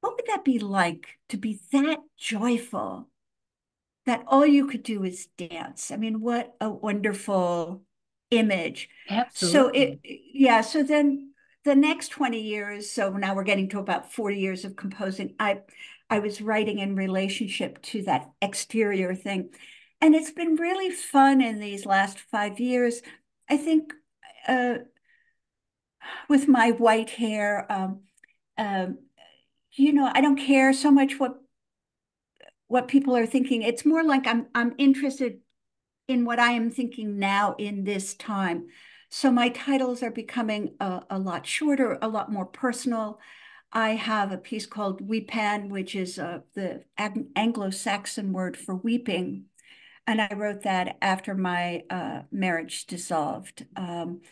what 0.00 0.14
would 0.16 0.26
that 0.26 0.44
be 0.44 0.58
like 0.58 1.18
to 1.28 1.36
be 1.36 1.60
that 1.72 1.98
joyful 2.16 3.08
that 4.06 4.24
all 4.26 4.46
you 4.46 4.66
could 4.66 4.82
do 4.82 5.04
is 5.04 5.28
dance? 5.36 5.90
I 5.90 5.96
mean, 5.96 6.20
what 6.20 6.54
a 6.60 6.70
wonderful 6.70 7.82
image. 8.30 8.88
Absolutely. 9.08 9.52
So 9.52 9.68
it, 9.68 10.00
yeah. 10.32 10.60
So 10.60 10.82
then 10.82 11.32
the 11.64 11.74
next 11.74 12.08
20 12.08 12.40
years, 12.40 12.90
so 12.90 13.10
now 13.10 13.34
we're 13.34 13.44
getting 13.44 13.68
to 13.70 13.78
about 13.78 14.12
40 14.12 14.38
years 14.38 14.64
of 14.64 14.76
composing, 14.76 15.34
I 15.38 15.60
I 16.10 16.20
was 16.20 16.40
writing 16.40 16.78
in 16.78 16.96
relationship 16.96 17.82
to 17.82 18.02
that 18.04 18.30
exterior 18.40 19.14
thing. 19.14 19.50
And 20.00 20.14
it's 20.14 20.30
been 20.30 20.54
really 20.54 20.90
fun 20.90 21.42
in 21.42 21.58
these 21.58 21.84
last 21.84 22.18
five 22.18 22.60
years. 22.60 23.02
I 23.50 23.58
think 23.58 23.92
uh, 24.46 24.76
with 26.28 26.48
my 26.48 26.70
white 26.70 27.10
hair. 27.10 27.70
Um, 27.70 28.00
um, 28.56 28.98
you 29.78 29.92
know, 29.92 30.10
I 30.12 30.20
don't 30.20 30.38
care 30.38 30.72
so 30.72 30.90
much 30.90 31.18
what 31.18 31.40
what 32.66 32.88
people 32.88 33.16
are 33.16 33.26
thinking. 33.26 33.62
It's 33.62 33.84
more 33.86 34.04
like 34.04 34.26
I'm 34.26 34.46
I'm 34.54 34.74
interested 34.78 35.38
in 36.08 36.24
what 36.24 36.38
I 36.38 36.52
am 36.52 36.70
thinking 36.70 37.18
now 37.18 37.54
in 37.58 37.84
this 37.84 38.14
time. 38.14 38.66
So 39.10 39.30
my 39.30 39.48
titles 39.50 40.02
are 40.02 40.10
becoming 40.10 40.74
a, 40.80 41.02
a 41.10 41.18
lot 41.18 41.46
shorter, 41.46 41.98
a 42.02 42.08
lot 42.08 42.30
more 42.30 42.46
personal. 42.46 43.20
I 43.72 43.90
have 43.90 44.32
a 44.32 44.38
piece 44.38 44.66
called 44.66 45.06
Weepan, 45.06 45.68
which 45.68 45.94
is 45.94 46.18
uh, 46.18 46.40
the 46.54 46.84
Anglo-Saxon 46.96 48.32
word 48.32 48.56
for 48.56 48.74
weeping. 48.76 49.44
And 50.06 50.20
I 50.20 50.32
wrote 50.34 50.62
that 50.62 50.96
after 51.02 51.34
my 51.34 51.84
uh, 51.90 52.22
marriage 52.32 52.86
dissolved. 52.86 53.66
Um, 53.76 54.22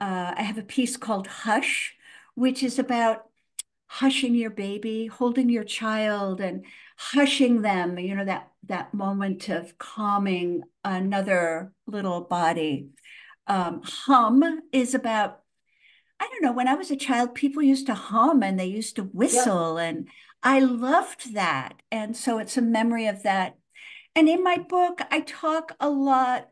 uh, 0.00 0.34
I 0.36 0.42
have 0.42 0.58
a 0.58 0.62
piece 0.62 0.96
called 0.96 1.28
Hush, 1.28 1.94
which 2.34 2.64
is 2.64 2.78
about 2.80 3.29
hushing 3.92 4.36
your 4.36 4.50
baby, 4.50 5.06
holding 5.06 5.48
your 5.48 5.64
child 5.64 6.40
and 6.40 6.64
hushing 6.96 7.60
them, 7.62 7.98
you 7.98 8.14
know, 8.14 8.24
that, 8.24 8.48
that 8.68 8.94
moment 8.94 9.48
of 9.48 9.76
calming 9.78 10.62
another 10.84 11.72
little 11.88 12.20
body. 12.20 12.86
Um, 13.48 13.82
hum 13.82 14.60
is 14.72 14.94
about, 14.94 15.40
I 16.20 16.28
don't 16.30 16.42
know, 16.42 16.52
when 16.52 16.68
I 16.68 16.74
was 16.74 16.92
a 16.92 16.96
child, 16.96 17.34
people 17.34 17.64
used 17.64 17.86
to 17.86 17.94
hum 17.94 18.44
and 18.44 18.60
they 18.60 18.66
used 18.66 18.94
to 18.94 19.02
whistle, 19.02 19.76
and 19.76 20.08
I 20.40 20.60
loved 20.60 21.34
that. 21.34 21.82
And 21.90 22.16
so 22.16 22.38
it's 22.38 22.56
a 22.56 22.62
memory 22.62 23.08
of 23.08 23.24
that. 23.24 23.58
And 24.14 24.28
in 24.28 24.44
my 24.44 24.56
book, 24.56 25.00
I 25.10 25.18
talk 25.18 25.72
a 25.80 25.90
lot 25.90 26.48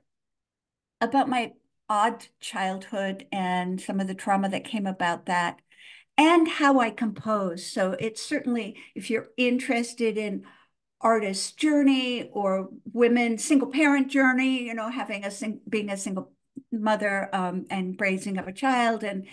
about 1.00 1.28
my 1.28 1.52
odd 1.88 2.26
childhood 2.40 3.26
and 3.30 3.80
some 3.80 4.00
of 4.00 4.08
the 4.08 4.14
trauma 4.14 4.48
that 4.48 4.64
came 4.64 4.88
about 4.88 5.26
that 5.26 5.60
and 6.18 6.48
how 6.48 6.80
I 6.80 6.90
compose. 6.90 7.64
So 7.64 7.92
it's 7.98 8.20
certainly, 8.20 8.76
if 8.94 9.08
you're 9.08 9.28
interested 9.36 10.18
in 10.18 10.44
artist 11.00 11.56
journey 11.56 12.28
or 12.32 12.68
women 12.92 13.38
single 13.38 13.70
parent 13.70 14.10
journey, 14.10 14.64
you 14.64 14.74
know, 14.74 14.90
having 14.90 15.24
a 15.24 15.30
sing 15.30 15.60
being 15.68 15.90
a 15.90 15.96
single 15.96 16.32
mother 16.72 17.30
um, 17.32 17.66
and 17.70 17.96
raising 18.00 18.36
up 18.36 18.48
a 18.48 18.52
child 18.52 19.04
and 19.04 19.26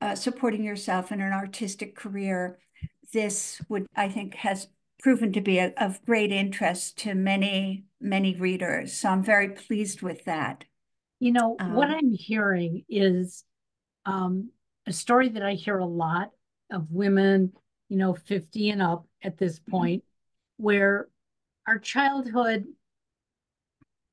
uh, 0.00 0.16
supporting 0.16 0.64
yourself 0.64 1.12
in 1.12 1.20
an 1.20 1.32
artistic 1.32 1.94
career, 1.94 2.58
this 3.12 3.62
would, 3.68 3.86
I 3.94 4.08
think, 4.08 4.34
has 4.34 4.66
proven 5.00 5.32
to 5.32 5.40
be 5.40 5.58
a, 5.58 5.72
of 5.76 6.04
great 6.04 6.32
interest 6.32 6.98
to 6.98 7.14
many, 7.14 7.84
many 8.00 8.34
readers. 8.34 8.92
So 8.92 9.08
I'm 9.08 9.22
very 9.22 9.50
pleased 9.50 10.02
with 10.02 10.24
that. 10.24 10.64
You 11.20 11.32
know, 11.32 11.56
um, 11.60 11.74
what 11.74 11.88
I'm 11.88 12.12
hearing 12.12 12.84
is 12.88 13.44
um, 14.04 14.50
a 14.88 14.92
story 14.92 15.28
that 15.30 15.42
I 15.42 15.54
hear 15.54 15.78
a 15.78 15.86
lot 15.86 16.30
of 16.70 16.90
women, 16.90 17.52
you 17.88 17.96
know, 17.96 18.14
50 18.14 18.70
and 18.70 18.82
up 18.82 19.06
at 19.22 19.38
this 19.38 19.58
mm-hmm. 19.58 19.70
point, 19.70 20.04
where 20.56 21.08
our 21.66 21.78
childhood 21.78 22.64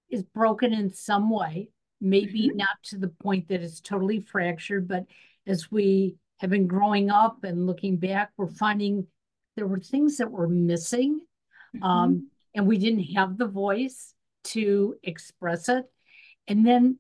is 0.09 0.23
broken 0.23 0.73
in 0.73 0.93
some 0.93 1.29
way, 1.29 1.69
maybe 2.01 2.47
mm-hmm. 2.47 2.57
not 2.57 2.77
to 2.83 2.97
the 2.97 3.07
point 3.07 3.47
that 3.47 3.61
it's 3.61 3.81
totally 3.81 4.19
fractured, 4.19 4.87
but 4.87 5.05
as 5.47 5.71
we 5.71 6.15
have 6.39 6.49
been 6.49 6.67
growing 6.67 7.09
up 7.09 7.43
and 7.43 7.65
looking 7.65 7.97
back, 7.97 8.31
we're 8.37 8.47
finding 8.47 9.07
there 9.55 9.67
were 9.67 9.79
things 9.79 10.17
that 10.17 10.31
were 10.31 10.49
missing. 10.49 11.21
Mm-hmm. 11.75 11.83
Um, 11.83 12.29
and 12.53 12.67
we 12.67 12.77
didn't 12.77 13.15
have 13.15 13.37
the 13.37 13.47
voice 13.47 14.13
to 14.45 14.95
express 15.03 15.69
it. 15.69 15.85
And 16.47 16.65
then 16.65 16.99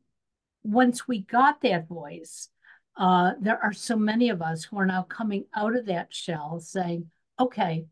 once 0.63 1.07
we 1.07 1.21
got 1.21 1.61
that 1.61 1.87
voice, 1.87 2.49
uh, 2.97 3.31
there 3.39 3.61
are 3.61 3.73
so 3.73 3.95
many 3.95 4.29
of 4.29 4.41
us 4.41 4.63
who 4.63 4.77
are 4.77 4.85
now 4.85 5.03
coming 5.03 5.45
out 5.55 5.75
of 5.75 5.85
that 5.85 6.13
shell 6.13 6.59
saying, 6.59 7.09
okay, 7.39 7.85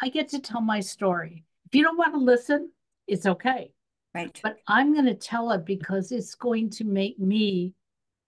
I 0.00 0.08
get 0.08 0.28
to 0.30 0.40
tell 0.40 0.60
my 0.60 0.80
story. 0.80 1.44
If 1.66 1.74
you 1.74 1.82
don't 1.82 1.98
want 1.98 2.14
to 2.14 2.18
listen, 2.18 2.70
it's 3.06 3.26
okay. 3.26 3.72
Right. 4.14 4.38
But 4.42 4.56
I'm 4.66 4.94
going 4.94 5.06
to 5.06 5.14
tell 5.14 5.50
it 5.52 5.66
because 5.66 6.12
it's 6.12 6.34
going 6.34 6.70
to 6.70 6.84
make 6.84 7.18
me 7.18 7.74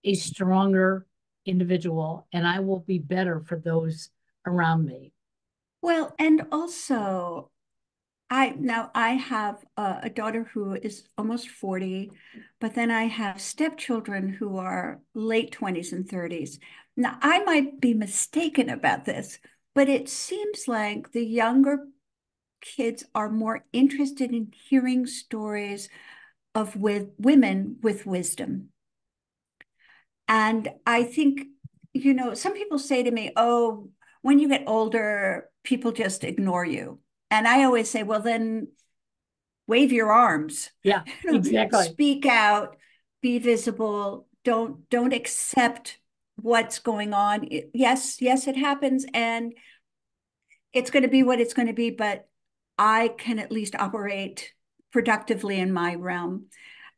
a 0.04 0.14
stronger 0.14 1.06
individual 1.46 2.26
and 2.32 2.46
I 2.46 2.60
will 2.60 2.80
be 2.80 2.98
better 2.98 3.40
for 3.40 3.58
those 3.58 4.10
around 4.46 4.84
me. 4.84 5.12
Well, 5.82 6.14
and 6.18 6.46
also 6.52 7.50
I 8.30 8.54
now 8.58 8.90
I 8.94 9.10
have 9.10 9.64
a, 9.76 10.00
a, 10.04 10.10
daughter 10.10 10.44
who 10.54 10.74
is 10.74 11.08
almost 11.18 11.48
40, 11.48 12.12
but 12.60 12.74
then 12.76 12.90
I 12.90 13.04
have 13.04 13.40
stepchildren 13.40 14.28
who 14.28 14.56
are 14.58 15.00
late 15.14 15.50
20s 15.50 15.92
and 15.92 16.08
30s. 16.08 16.58
Now 16.96 17.18
I 17.22 17.42
might 17.42 17.80
be 17.80 17.92
mistaken 17.92 18.70
about 18.70 19.04
this, 19.04 19.40
but 19.74 19.88
it 19.88 20.08
seems 20.08 20.68
like 20.68 21.10
the 21.10 21.24
younger 21.24 21.88
kids 22.60 23.04
are 23.14 23.30
more 23.30 23.64
interested 23.72 24.30
in 24.32 24.52
hearing 24.52 25.06
stories 25.06 25.88
of 26.54 26.76
with 26.76 27.08
women 27.18 27.78
with 27.82 28.06
wisdom. 28.06 28.68
And 30.28 30.68
I 30.86 31.02
think, 31.02 31.46
you 31.92 32.14
know, 32.14 32.34
some 32.34 32.54
people 32.54 32.78
say 32.78 33.02
to 33.02 33.10
me, 33.10 33.32
oh, 33.34 33.90
when 34.22 34.38
you 34.38 34.48
get 34.48 34.64
older, 34.68 35.50
people 35.64 35.90
just 35.90 36.22
ignore 36.22 36.64
you. 36.64 37.00
And 37.30 37.46
I 37.46 37.64
always 37.64 37.90
say, 37.90 38.02
well, 38.02 38.20
then 38.20 38.68
wave 39.66 39.92
your 39.92 40.12
arms. 40.12 40.70
Yeah, 40.82 41.02
exactly. 41.24 41.84
Speak 41.84 42.26
out, 42.26 42.76
be 43.22 43.38
visible. 43.38 44.26
Don't 44.44 44.88
don't 44.90 45.12
accept 45.12 45.98
what's 46.36 46.78
going 46.78 47.14
on. 47.14 47.48
Yes, 47.72 48.20
yes, 48.20 48.46
it 48.46 48.56
happens, 48.56 49.06
and 49.14 49.54
it's 50.72 50.90
going 50.90 51.02
to 51.02 51.08
be 51.08 51.22
what 51.22 51.40
it's 51.40 51.54
going 51.54 51.68
to 51.68 51.74
be. 51.74 51.90
But 51.90 52.28
I 52.78 53.08
can 53.16 53.38
at 53.38 53.52
least 53.52 53.74
operate 53.76 54.52
productively 54.92 55.58
in 55.58 55.72
my 55.72 55.94
realm. 55.94 56.46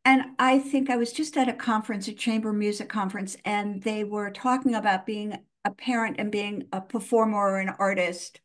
And 0.05 0.23
I 0.39 0.59
think 0.59 0.91
I 0.91 0.97
was 0.97 1.13
just 1.13 1.37
at 1.37 1.49
a 1.49 1.53
conference, 1.53 2.09
a 2.09 2.13
chamber 2.13 2.53
music 2.53 2.89
conference, 2.89 3.37
and 3.45 3.83
they 3.83 4.03
were 4.03 4.31
talking 4.31 4.75
about 4.75 5.07
being 5.07 5.39
a 5.65 5.71
parent 5.71 6.17
and 6.19 6.33
being 6.33 6.65
a 6.73 6.81
performer 6.81 7.39
or 7.39 7.61
an 7.61 7.69
artist 7.79 8.41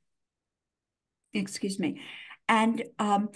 excuse 1.33 1.79
me. 1.79 2.01
And 2.49 2.83
um, 2.99 3.29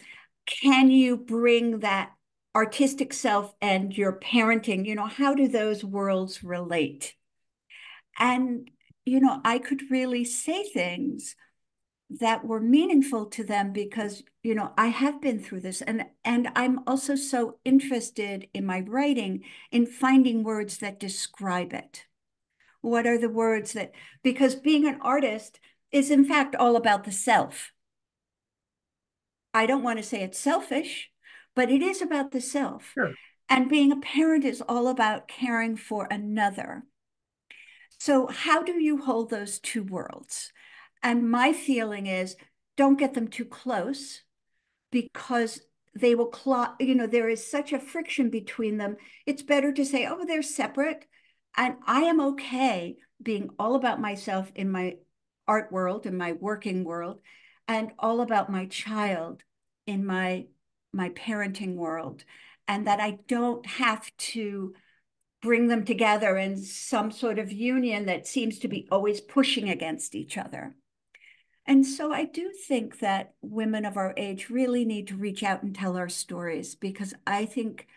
can 0.46 0.90
you 0.90 1.18
bring 1.18 1.80
that 1.80 2.12
artistic 2.56 3.14
self 3.14 3.54
and 3.62 3.96
your 3.96 4.20
parenting, 4.20 4.86
you 4.86 4.96
know, 4.96 5.06
how 5.06 5.34
do 5.34 5.48
those 5.48 5.84
worlds 5.84 6.44
relate? 6.44 7.16
And, 8.20 8.70
you 9.06 9.20
know, 9.20 9.42
I 9.44 9.58
could 9.58 9.90
really 9.90 10.26
say 10.26 10.64
things 10.64 11.36
that 12.20 12.46
were 12.46 12.60
meaningful 12.60 13.26
to 13.26 13.44
them 13.44 13.72
because 13.72 14.24
you 14.44 14.54
know 14.54 14.74
i 14.78 14.88
have 14.88 15.22
been 15.22 15.40
through 15.40 15.62
this 15.62 15.82
and 15.82 16.04
and 16.26 16.50
i'm 16.56 16.80
also 16.86 17.16
so 17.16 17.58
interested 17.64 18.48
in 18.54 18.66
my 18.66 18.82
writing 18.82 19.42
in 19.72 19.86
finding 19.86 20.44
words 20.44 20.80
that 20.80 21.00
describe 21.00 21.74
it 21.74 22.06
what 22.82 23.08
are 23.08 23.18
the 23.18 23.30
words 23.30 23.74
that 23.74 23.94
because 24.24 24.56
being 24.56 24.86
an 24.86 25.00
artist 25.02 25.60
is 25.92 26.12
in 26.12 26.26
fact 26.26 26.54
all 26.56 26.76
about 26.76 27.06
the 27.06 27.12
self 27.12 27.72
I 29.54 29.66
don't 29.66 29.84
want 29.84 30.00
to 30.00 30.04
say 30.04 30.22
it's 30.22 30.40
selfish, 30.40 31.10
but 31.56 31.70
it 31.70 31.82
is 31.82 32.02
about 32.02 32.32
the 32.32 32.42
self. 32.42 32.92
Sure. 32.94 33.14
And 33.50 33.70
being 33.70 33.92
a 33.92 33.98
parent 33.98 34.46
is 34.46 34.62
all 34.62 34.88
about 34.88 35.28
caring 35.28 35.76
for 35.76 36.08
another. 36.10 36.84
So, 38.00 38.28
how 38.28 38.64
do 38.64 38.82
you 38.82 38.98
hold 38.98 39.30
those 39.30 39.60
two 39.60 39.84
worlds? 39.84 40.52
And 41.04 41.30
my 41.30 41.52
feeling 41.54 42.08
is 42.08 42.36
don't 42.78 42.98
get 42.98 43.14
them 43.14 43.28
too 43.28 43.46
close 43.46 44.22
because 44.92 45.62
they 45.94 46.16
will 46.16 46.28
claw, 46.28 46.74
you 46.80 46.96
know, 46.96 47.08
there 47.08 47.30
is 47.30 47.50
such 47.50 47.74
a 47.74 47.80
friction 47.80 48.30
between 48.30 48.78
them. 48.78 48.96
It's 49.26 49.44
better 49.44 49.74
to 49.74 49.86
say, 49.86 50.08
oh, 50.08 50.26
they're 50.26 50.42
separate. 50.42 51.06
And 51.58 51.76
I 51.86 52.02
am 52.04 52.22
okay 52.22 52.96
being 53.22 53.50
all 53.60 53.76
about 53.76 54.00
myself 54.00 54.52
in 54.56 54.72
my 54.72 54.96
art 55.48 55.72
world, 55.72 56.06
in 56.06 56.18
my 56.18 56.32
working 56.32 56.84
world, 56.84 57.20
and 57.72 57.94
all 57.98 58.20
about 58.20 58.52
my 58.52 58.66
child 58.66 59.44
in 59.88 60.06
my 60.06 60.46
my 60.92 61.08
parenting 61.12 61.76
world 61.76 62.26
and 62.68 62.86
that 62.86 63.00
I 63.00 63.20
don't 63.30 63.66
have 63.66 64.12
to 64.18 64.74
bring 65.42 65.70
them 65.70 65.86
together 65.86 66.36
in 66.36 66.58
some 66.58 67.12
sort 67.12 67.40
of 67.40 67.50
union 67.50 68.08
that 68.08 68.28
seems 68.28 68.60
to 68.60 68.68
be 68.68 68.90
always 68.92 69.22
pushing 69.22 69.70
against 69.70 70.16
each 70.16 70.38
other. 70.38 70.76
And 71.66 71.86
so 71.86 72.12
I 72.12 72.26
do 72.26 72.52
think 72.68 73.00
that 73.00 73.36
women 73.42 73.86
of 73.86 73.96
our 73.96 74.14
age 74.18 74.50
really 74.50 74.84
need 74.84 75.08
to 75.08 75.16
reach 75.16 75.42
out 75.42 75.64
and 75.64 75.74
tell 75.74 75.96
our 75.96 76.10
stories 76.10 76.76
because 76.76 77.14
I 77.26 77.46
think 77.46 77.88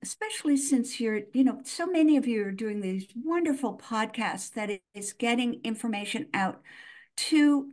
especially 0.00 0.56
since 0.56 1.00
you're, 1.00 1.22
you 1.32 1.42
know, 1.42 1.60
so 1.64 1.86
many 1.86 2.16
of 2.16 2.28
you 2.28 2.44
are 2.44 2.52
doing 2.52 2.80
these 2.80 3.06
wonderful 3.16 3.78
podcasts 3.78 4.52
that 4.52 4.80
is 4.94 5.12
getting 5.12 5.60
information 5.64 6.28
out 6.32 6.60
to 7.16 7.72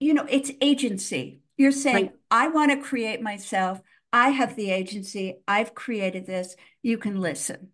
you 0.00 0.14
know, 0.14 0.26
it's 0.28 0.50
agency. 0.60 1.40
You're 1.56 1.72
saying, 1.72 1.94
right. 1.94 2.12
I 2.30 2.48
want 2.48 2.72
to 2.72 2.78
create 2.78 3.20
myself. 3.20 3.80
I 4.12 4.30
have 4.30 4.56
the 4.56 4.70
agency. 4.70 5.36
I've 5.46 5.74
created 5.74 6.26
this. 6.26 6.56
You 6.82 6.98
can 6.98 7.20
listen. 7.20 7.68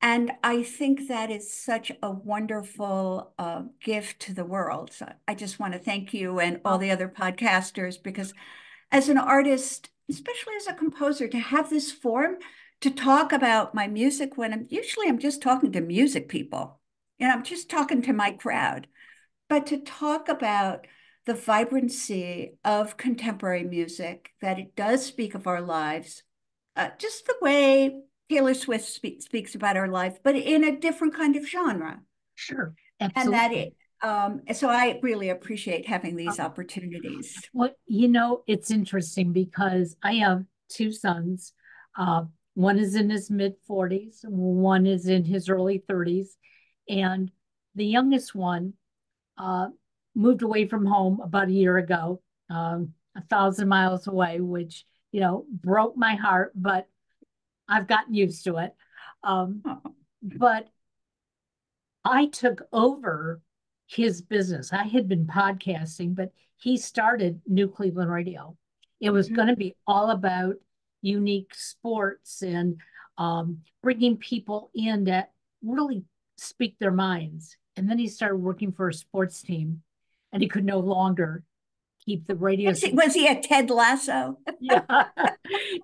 And 0.00 0.32
I 0.42 0.62
think 0.62 1.08
that 1.08 1.30
is 1.30 1.52
such 1.52 1.92
a 2.02 2.10
wonderful 2.10 3.34
uh, 3.38 3.62
gift 3.80 4.20
to 4.22 4.34
the 4.34 4.44
world. 4.44 4.92
So 4.92 5.12
I 5.28 5.34
just 5.34 5.60
want 5.60 5.74
to 5.74 5.78
thank 5.78 6.14
you 6.14 6.40
and 6.40 6.60
all 6.64 6.78
the 6.78 6.90
other 6.90 7.08
podcasters 7.08 8.02
because, 8.02 8.34
as 8.90 9.08
an 9.08 9.18
artist, 9.18 9.90
especially 10.10 10.54
as 10.56 10.66
a 10.66 10.74
composer, 10.74 11.28
to 11.28 11.38
have 11.38 11.70
this 11.70 11.92
forum 11.92 12.36
to 12.80 12.90
talk 12.90 13.32
about 13.32 13.74
my 13.74 13.86
music 13.86 14.36
when 14.36 14.52
I'm 14.52 14.66
usually 14.68 15.08
I'm 15.08 15.20
just 15.20 15.40
talking 15.40 15.70
to 15.72 15.80
music 15.80 16.28
people 16.28 16.80
and 17.20 17.30
I'm 17.30 17.44
just 17.44 17.70
talking 17.70 18.02
to 18.02 18.12
my 18.12 18.32
crowd, 18.32 18.88
but 19.48 19.66
to 19.68 19.78
talk 19.78 20.28
about 20.28 20.88
the 21.26 21.34
vibrancy 21.34 22.58
of 22.64 22.96
contemporary 22.96 23.64
music, 23.64 24.30
that 24.40 24.58
it 24.58 24.74
does 24.74 25.04
speak 25.04 25.34
of 25.34 25.46
our 25.46 25.60
lives, 25.60 26.22
uh, 26.76 26.90
just 26.98 27.26
the 27.26 27.36
way 27.40 28.00
Taylor 28.28 28.54
Swift 28.54 28.86
speak, 28.86 29.22
speaks 29.22 29.54
about 29.54 29.76
her 29.76 29.88
life, 29.88 30.18
but 30.22 30.34
in 30.34 30.64
a 30.64 30.76
different 30.76 31.14
kind 31.14 31.36
of 31.36 31.48
genre. 31.48 32.00
Sure. 32.34 32.74
Absolutely. 33.00 33.22
And 33.22 33.34
that 33.34 33.52
it, 33.52 33.74
um, 34.02 34.40
so 34.52 34.68
I 34.68 34.98
really 35.02 35.28
appreciate 35.28 35.86
having 35.86 36.16
these 36.16 36.40
uh, 36.40 36.42
opportunities. 36.42 37.40
Well, 37.52 37.70
you 37.86 38.08
know, 38.08 38.42
it's 38.46 38.70
interesting 38.70 39.32
because 39.32 39.96
I 40.02 40.14
have 40.14 40.44
two 40.68 40.92
sons. 40.92 41.52
Uh, 41.96 42.24
one 42.54 42.78
is 42.78 42.96
in 42.96 43.10
his 43.10 43.30
mid 43.30 43.54
40s, 43.68 44.24
one 44.24 44.86
is 44.86 45.06
in 45.06 45.24
his 45.24 45.48
early 45.48 45.84
30s. 45.88 46.28
And 46.88 47.30
the 47.74 47.86
youngest 47.86 48.34
one 48.34 48.74
uh, 49.38 49.68
moved 50.14 50.42
away 50.42 50.66
from 50.66 50.86
home 50.86 51.20
about 51.20 51.48
a 51.48 51.52
year 51.52 51.78
ago, 51.78 52.20
um, 52.50 52.92
a 53.16 53.22
thousand 53.22 53.68
miles 53.68 54.06
away, 54.06 54.40
which, 54.40 54.84
you 55.10 55.20
know, 55.20 55.46
broke 55.50 55.96
my 55.96 56.14
heart, 56.14 56.52
but 56.54 56.88
I've 57.68 57.86
gotten 57.86 58.14
used 58.14 58.44
to 58.44 58.58
it. 58.58 58.74
Um, 59.22 59.62
but 60.22 60.68
I 62.04 62.26
took 62.26 62.62
over 62.72 63.40
his 63.86 64.22
business. 64.22 64.72
I 64.72 64.84
had 64.84 65.08
been 65.08 65.26
podcasting, 65.26 66.14
but 66.14 66.32
he 66.56 66.76
started 66.76 67.40
New 67.46 67.68
Cleveland 67.68 68.10
Radio. 68.10 68.56
It 69.00 69.10
was 69.10 69.26
mm-hmm. 69.26 69.36
going 69.36 69.48
to 69.48 69.56
be 69.56 69.74
all 69.86 70.10
about 70.10 70.56
unique 71.02 71.54
sports 71.54 72.42
and 72.42 72.80
um, 73.18 73.58
bringing 73.82 74.16
people 74.16 74.70
in 74.74 75.04
that 75.04 75.32
really 75.62 76.04
speak 76.36 76.76
their 76.78 76.92
minds. 76.92 77.56
And 77.76 77.88
then 77.88 77.98
he 77.98 78.08
started 78.08 78.36
working 78.36 78.72
for 78.72 78.88
a 78.88 78.94
sports 78.94 79.42
team 79.42 79.82
and 80.32 80.42
he 80.42 80.48
could 80.48 80.64
no 80.64 80.78
longer 80.78 81.44
keep 82.04 82.26
the 82.26 82.34
radio. 82.34 82.70
Was 82.70 82.82
he, 82.82 82.92
was 82.92 83.14
he 83.14 83.26
a 83.28 83.40
Ted 83.40 83.70
Lasso? 83.70 84.38
yeah. 84.60 85.08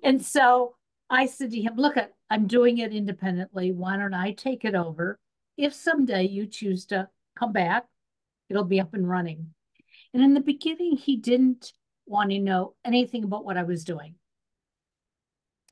And 0.03 0.23
so 0.23 0.75
I 1.09 1.25
said 1.25 1.51
to 1.51 1.61
him, 1.61 1.75
Look, 1.75 1.95
I'm 2.29 2.47
doing 2.47 2.77
it 2.79 2.93
independently. 2.93 3.71
Why 3.71 3.97
don't 3.97 4.13
I 4.13 4.31
take 4.31 4.65
it 4.65 4.75
over? 4.75 5.19
If 5.57 5.73
someday 5.73 6.23
you 6.23 6.45
choose 6.45 6.85
to 6.87 7.09
come 7.37 7.51
back, 7.51 7.85
it'll 8.49 8.63
be 8.63 8.79
up 8.79 8.93
and 8.93 9.09
running. 9.09 9.53
And 10.13 10.23
in 10.23 10.33
the 10.33 10.39
beginning, 10.39 10.97
he 10.97 11.17
didn't 11.17 11.73
want 12.05 12.31
to 12.31 12.39
know 12.39 12.75
anything 12.83 13.23
about 13.23 13.45
what 13.45 13.57
I 13.57 13.63
was 13.63 13.83
doing. 13.83 14.15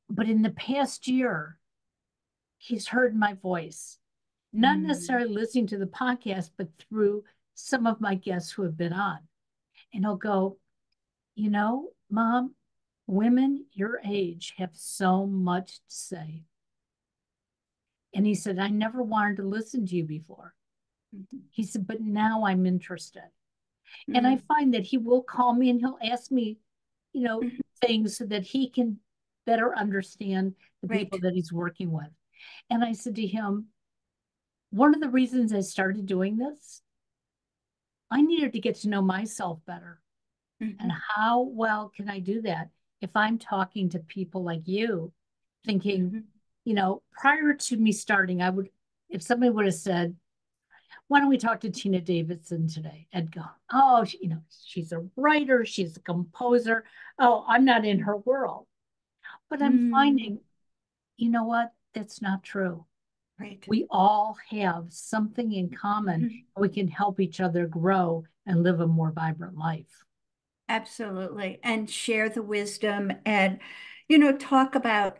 But 0.09 0.29
in 0.29 0.41
the 0.41 0.51
past 0.51 1.07
year, 1.07 1.57
he's 2.57 2.87
heard 2.87 3.15
my 3.15 3.33
voice, 3.33 3.97
not 4.53 4.77
mm. 4.77 4.83
necessarily 4.83 5.33
listening 5.33 5.67
to 5.67 5.77
the 5.77 5.85
podcast, 5.85 6.51
but 6.57 6.69
through 6.79 7.23
some 7.59 7.87
of 7.87 7.99
my 7.99 8.13
guests 8.13 8.51
who 8.51 8.63
have 8.63 8.77
been 8.77 8.93
on. 8.93 9.19
And 9.93 10.05
he'll 10.05 10.15
go, 10.15 10.57
You 11.35 11.49
know, 11.49 11.89
mom, 12.09 12.53
women 13.07 13.65
your 13.73 13.99
age 14.05 14.53
have 14.57 14.71
so 14.73 15.25
much 15.25 15.75
to 15.75 15.81
say. 15.87 16.43
And 18.13 18.25
he 18.25 18.35
said, 18.35 18.59
I 18.59 18.69
never 18.69 19.01
wanted 19.01 19.37
to 19.37 19.43
listen 19.43 19.85
to 19.87 19.95
you 19.95 20.03
before. 20.03 20.53
Mm-hmm. 21.15 21.37
He 21.51 21.63
said, 21.63 21.87
but 21.87 22.01
now 22.01 22.45
I'm 22.45 22.65
interested. 22.65 23.21
Mm-hmm. 23.21 24.15
And 24.15 24.27
I 24.27 24.35
mm-hmm. 24.35 24.45
find 24.45 24.73
that 24.73 24.85
he 24.85 24.97
will 24.97 25.23
call 25.23 25.53
me 25.53 25.69
and 25.69 25.79
he'll 25.79 25.99
ask 26.03 26.31
me, 26.31 26.57
you 27.13 27.23
know, 27.23 27.39
mm-hmm. 27.39 27.57
things 27.81 28.17
so 28.17 28.25
that 28.25 28.43
he 28.43 28.69
can 28.69 28.99
better 29.45 29.75
understand 29.75 30.53
the 30.81 30.87
right. 30.87 30.99
people 30.99 31.19
that 31.19 31.33
he's 31.33 31.53
working 31.53 31.91
with. 31.91 32.09
And 32.69 32.83
I 32.83 32.93
said 32.93 33.15
to 33.15 33.27
him, 33.27 33.67
one 34.71 34.93
of 34.93 35.01
the 35.01 35.09
reasons 35.09 35.53
I 35.53 35.61
started 35.61 36.05
doing 36.05 36.37
this, 36.37 36.81
I 38.09 38.21
needed 38.21 38.53
to 38.53 38.59
get 38.59 38.75
to 38.77 38.89
know 38.89 39.01
myself 39.01 39.59
better. 39.65 39.99
Mm-hmm. 40.61 40.81
And 40.81 40.91
how 41.15 41.41
well 41.41 41.91
can 41.95 42.09
I 42.09 42.19
do 42.19 42.41
that 42.43 42.69
if 43.01 43.11
I'm 43.15 43.37
talking 43.37 43.89
to 43.89 43.99
people 43.99 44.43
like 44.43 44.67
you, 44.67 45.11
thinking, 45.65 46.01
mm-hmm. 46.05 46.19
you 46.65 46.73
know, 46.73 47.03
prior 47.11 47.53
to 47.53 47.77
me 47.77 47.91
starting, 47.91 48.41
I 48.41 48.49
would, 48.49 48.69
if 49.09 49.21
somebody 49.21 49.51
would 49.51 49.65
have 49.65 49.75
said, 49.75 50.15
why 51.07 51.19
don't 51.19 51.29
we 51.29 51.37
talk 51.37 51.61
to 51.61 51.69
Tina 51.69 52.01
Davidson 52.01 52.67
today? 52.67 53.07
And 53.13 53.31
go, 53.31 53.43
oh, 53.71 54.03
she, 54.03 54.19
you 54.21 54.29
know, 54.29 54.41
she's 54.65 54.91
a 54.91 55.05
writer, 55.15 55.63
she's 55.63 55.95
a 55.95 56.01
composer. 56.01 56.83
Oh, 57.19 57.45
I'm 57.47 57.63
not 57.63 57.85
in 57.85 57.99
her 57.99 58.17
world. 58.17 58.65
But 59.49 59.61
I'm 59.61 59.87
mm. 59.87 59.91
finding, 59.91 60.39
you 61.15 61.29
know 61.29 61.45
what? 61.45 61.71
That's 61.93 62.21
not 62.21 62.43
true. 62.43 62.85
Right. 63.39 63.63
We 63.67 63.85
all 63.91 64.37
have 64.49 64.85
something 64.89 65.51
in 65.51 65.69
common. 65.69 66.21
Mm-hmm. 66.21 66.61
We 66.61 66.69
can 66.69 66.87
help 66.87 67.19
each 67.19 67.39
other 67.39 67.67
grow 67.67 68.23
and 68.45 68.63
live 68.63 68.79
a 68.79 68.87
more 68.87 69.11
vibrant 69.11 69.57
life. 69.57 70.05
Absolutely. 70.69 71.59
And 71.63 71.89
share 71.89 72.29
the 72.29 72.41
wisdom 72.41 73.11
and, 73.25 73.59
you 74.07 74.17
know, 74.17 74.35
talk 74.35 74.75
about 74.75 75.17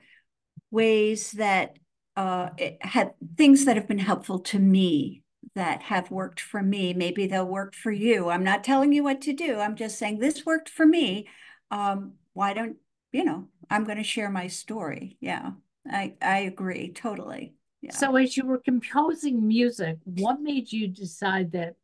ways 0.72 1.34
that 1.34 1.78
uh, 2.16 2.50
have 2.82 3.12
things 3.38 3.66
that 3.66 3.76
have 3.76 3.88
been 3.88 4.00
helpful 4.00 4.40
to 4.40 4.60
me 4.60 5.22
that 5.54 5.84
have 5.84 6.12
worked 6.12 6.40
for 6.40 6.62
me. 6.62 6.94
Maybe 6.94 7.28
they'll 7.28 7.46
work 7.46 7.76
for 7.76 7.92
you. 7.92 8.30
I'm 8.30 8.44
not 8.44 8.64
telling 8.64 8.92
you 8.92 9.04
what 9.04 9.22
to 9.22 9.34
do. 9.34 9.60
I'm 9.60 9.76
just 9.76 10.00
saying 10.00 10.20
this 10.20 10.46
worked 10.46 10.70
for 10.70 10.86
me. 10.86 11.28
Um, 11.72 12.14
why 12.34 12.54
don't, 12.54 12.78
you 13.12 13.24
know, 13.24 13.48
I'm 13.70 13.84
going 13.84 13.98
to 13.98 14.04
share 14.04 14.30
my 14.30 14.48
story. 14.48 15.18
Yeah, 15.22 15.52
I, 15.88 16.16
I 16.22 16.40
agree 16.40 16.92
totally. 16.92 17.54
Yeah. 17.88 17.94
So 17.94 18.16
as 18.18 18.36
you 18.36 18.46
were 18.46 18.58
composing 18.58 19.48
music, 19.48 19.98
what 20.04 20.42
made 20.42 20.72
you 20.72 20.88
decide 20.88 21.54
that 21.54 21.76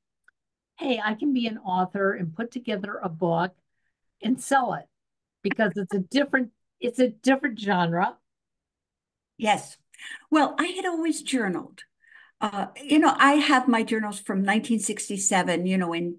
hey, 0.78 1.00
I 1.04 1.14
can 1.14 1.34
be 1.34 1.48
an 1.48 1.60
author 1.60 2.14
and 2.14 2.36
put 2.36 2.52
together 2.52 3.00
a 3.02 3.08
book 3.08 3.54
and 4.22 4.42
sell 4.42 4.74
it 4.74 4.86
because 5.44 5.72
it's 5.76 5.94
a 5.94 6.00
different 6.00 6.52
it's 6.80 7.00
a 7.00 7.10
different 7.10 7.60
genre. 7.60 8.18
Yes. 9.38 9.78
Well, 10.30 10.56
I 10.60 10.68
had 10.68 10.86
always 10.86 11.22
journaled. 11.22 11.84
Uh, 12.42 12.68
you 12.84 13.00
know, 13.00 13.16
I 13.18 13.34
have 13.36 13.70
my 13.70 13.84
journals 13.84 14.20
from 14.20 14.40
1967, 14.40 15.66
you 15.66 15.78
know, 15.78 15.94
in 15.94 16.18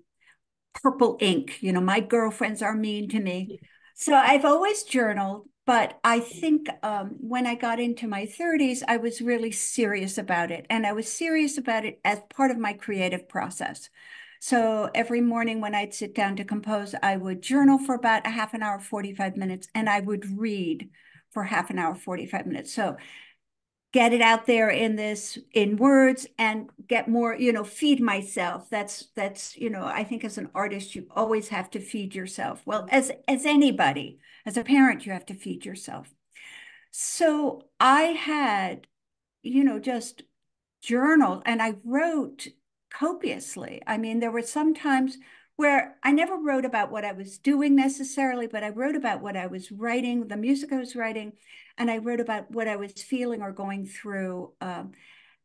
purple 0.83 1.19
ink. 1.21 1.59
You 1.61 1.73
know, 1.73 1.83
my 1.83 2.01
girlfriends 2.01 2.63
are 2.63 2.75
mean 2.75 3.11
to 3.11 3.21
me. 3.21 3.61
So 3.95 4.15
I've 4.15 4.47
always 4.47 4.85
journaled, 4.85 5.49
but 5.67 5.99
I 6.05 6.21
think 6.21 6.69
um, 6.83 7.17
when 7.21 7.47
I 7.47 7.55
got 7.55 7.81
into 7.81 8.07
my 8.07 8.27
30s, 8.27 8.83
I 8.87 8.99
was 8.99 9.23
really 9.23 9.51
serious 9.51 10.19
about 10.19 10.51
it. 10.51 10.67
And 10.69 10.87
I 10.87 10.93
was 10.93 11.11
serious 11.11 11.57
about 11.57 11.87
it 11.87 12.01
as 12.05 12.21
part 12.29 12.51
of 12.51 12.59
my 12.59 12.75
creative 12.75 13.29
process. 13.29 13.89
So 14.41 14.91
every 14.95 15.23
morning 15.23 15.61
when 15.63 15.75
I'd 15.75 15.95
sit 15.95 16.15
down 16.15 16.37
to 16.37 16.45
compose, 16.45 16.95
I 17.03 17.17
would 17.17 17.41
journal 17.43 17.79
for 17.79 17.95
about 17.95 18.27
a 18.27 18.31
half 18.31 18.53
an 18.53 18.63
hour, 18.63 18.79
45 18.79 19.37
minutes, 19.39 19.69
and 19.75 19.89
I 19.89 20.01
would 20.01 20.39
read 20.39 20.91
for 21.31 21.45
half 21.45 21.71
an 21.71 21.79
hour, 21.79 21.95
45 21.95 22.47
minutes. 22.47 22.73
So 22.73 22.97
get 23.95 24.13
it 24.13 24.21
out 24.21 24.45
there 24.47 24.71
in 24.71 24.97
this 24.97 25.39
in 25.53 25.77
words 25.77 26.27
and 26.37 26.69
get 26.89 27.09
more 27.09 27.33
you 27.37 27.53
know 27.53 27.63
feed 27.63 28.01
myself. 28.01 28.69
That's 28.69 29.07
that's 29.15 29.57
you 29.57 29.71
know 29.71 29.85
i 29.85 30.03
think 30.03 30.25
as 30.25 30.37
an 30.37 30.51
artist 30.53 30.97
you 30.97 31.07
always 31.15 31.49
have 31.49 31.71
to 31.71 31.81
feed 31.81 32.13
yourself. 32.13 32.61
Well 32.67 32.89
as 32.91 33.13
as 33.29 33.47
anybody 33.47 34.19
as 34.45 34.57
a 34.57 34.65
parent 34.65 35.07
you 35.07 35.13
have 35.13 35.27
to 35.27 35.35
feed 35.35 35.65
yourself. 35.65 36.13
So 36.91 37.63
i 37.79 38.03
had 38.03 38.89
you 39.43 39.63
know 39.63 39.79
just 39.79 40.25
journal 40.83 41.43
and 41.47 41.63
i 41.63 41.77
wrote 41.85 42.49
copiously. 42.91 43.83
I 43.87 43.99
mean, 43.99 44.21
there 44.21 44.31
were 44.31 44.43
some 44.43 44.75
times 44.75 45.19
where 45.57 45.97
I 46.03 46.13
never 46.13 46.37
wrote 46.37 46.65
about 46.65 46.91
what 46.91 47.05
I 47.05 47.13
was 47.13 47.39
doing 47.39 47.77
necessarily, 47.77 48.47
but 48.47 48.65
I 48.65 48.71
wrote 48.71 48.97
about 48.97 49.23
what 49.23 49.37
I 49.37 49.47
was 49.47 49.71
writing, 49.71 50.29
the 50.29 50.37
music 50.37 50.73
I 50.73 50.79
was 50.79 50.97
writing, 50.97 51.33
and 51.79 51.91
I 51.91 51.99
wrote 51.99 52.21
about 52.21 52.51
what 52.51 52.69
I 52.69 52.77
was 52.77 52.93
feeling 52.93 53.43
or 53.43 53.53
going 53.53 53.87
through. 53.87 54.53
Um, 54.61 54.93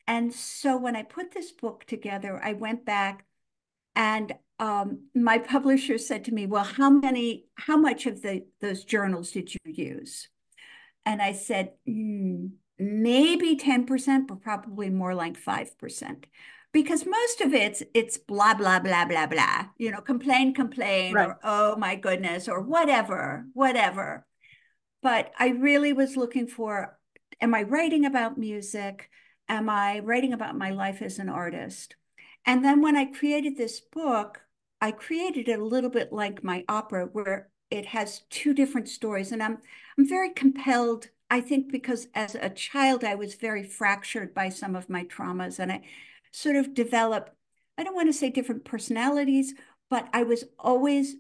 and 0.08 0.34
so 0.34 0.78
when 0.78 0.96
I 0.96 1.04
put 1.04 1.32
this 1.32 1.52
book 1.52 1.86
together, 1.86 2.42
I 2.44 2.54
went 2.54 2.86
back 2.86 3.26
and 3.96 4.34
um, 4.60 5.08
my 5.16 5.38
publisher 5.54 5.98
said 5.98 6.26
to 6.26 6.34
me, 6.34 6.46
well, 6.46 6.64
how 6.64 6.90
many, 6.90 7.46
how 7.56 7.78
much 7.78 8.06
of 8.06 8.22
the 8.22 8.46
those 8.62 8.84
journals 8.84 9.32
did 9.32 9.54
you 9.54 9.60
use? 9.72 10.30
And 11.06 11.22
I 11.22 11.34
said, 11.34 11.72
mm, 11.88 12.52
maybe 12.78 13.56
10%, 13.56 14.28
but 14.28 14.42
probably 14.42 14.90
more 14.90 15.16
like 15.16 15.40
5% 15.40 16.26
because 16.72 17.06
most 17.06 17.42
of 17.42 17.54
it's 17.54 17.82
it's 17.94 18.18
blah 18.18 18.54
blah 18.54 18.80
blah 18.80 19.06
blah 19.06 19.26
blah 19.26 19.66
you 19.78 19.90
know 19.92 20.02
complain 20.02 20.54
complain 20.54 21.14
right. 21.14 21.28
or 21.28 21.40
oh 21.44 21.76
my 21.78 21.96
goodness 21.96 22.48
or 22.48 22.62
whatever 22.62 23.46
whatever 23.54 24.26
but 25.02 25.32
i 25.40 25.50
really 25.50 25.94
was 25.94 26.18
looking 26.18 26.48
for 26.48 26.98
am 27.42 27.54
i 27.54 27.62
writing 27.64 28.06
about 28.06 28.38
music 28.38 29.10
am 29.50 29.70
I 29.70 30.00
writing 30.00 30.32
about 30.32 30.56
my 30.58 30.70
life 30.70 31.02
as 31.02 31.20
an 31.20 31.28
artist? 31.28 31.96
And 32.46 32.64
then 32.64 32.82
when 32.82 32.96
I 32.96 33.06
created 33.06 33.58
this 33.58 33.80
book, 33.80 34.42
I 34.80 34.92
created 34.92 35.50
it 35.50 35.60
a 35.60 35.64
little 35.64 35.90
bit 35.90 36.14
like 36.14 36.44
my 36.44 36.64
opera, 36.70 37.08
where 37.12 37.50
it 37.70 37.88
has 37.88 38.22
two 38.30 38.54
different 38.54 38.88
stories. 38.88 39.32
And 39.32 39.44
I'm 39.44 39.58
I'm 39.98 40.08
very 40.08 40.30
compelled, 40.30 41.10
I 41.30 41.42
think, 41.42 41.72
because 41.72 42.08
as 42.16 42.36
a 42.36 42.50
child, 42.50 43.04
I 43.04 43.16
was 43.16 43.36
very 43.36 43.64
fractured 43.64 44.34
by 44.34 44.50
some 44.50 44.76
of 44.76 44.90
my 44.90 45.04
traumas. 45.04 45.60
And 45.60 45.72
I 45.72 45.82
sort 46.32 46.56
of 46.56 46.74
developed, 46.74 47.32
I 47.78 47.84
don't 47.84 47.96
want 47.96 48.08
to 48.08 48.14
say 48.14 48.30
different 48.30 48.64
personalities, 48.64 49.54
but 49.90 50.08
I 50.14 50.24
was 50.24 50.46
always 50.58 51.16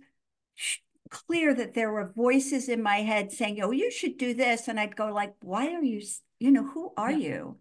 clear 1.09 1.53
that 1.53 1.73
there 1.73 1.91
were 1.91 2.13
voices 2.15 2.69
in 2.69 2.81
my 2.83 2.97
head 2.97 3.31
saying, 3.31 3.61
"Oh, 3.61 3.71
you 3.71 3.91
should 3.91 4.17
do 4.17 4.33
this," 4.33 4.67
and 4.67 4.79
I'd 4.79 4.95
go 4.95 5.07
like, 5.07 5.35
"Why 5.41 5.73
are 5.73 5.83
you? 5.83 6.01
You 6.39 6.51
know, 6.51 6.65
who 6.65 6.93
are 6.97 7.11
you?" 7.11 7.57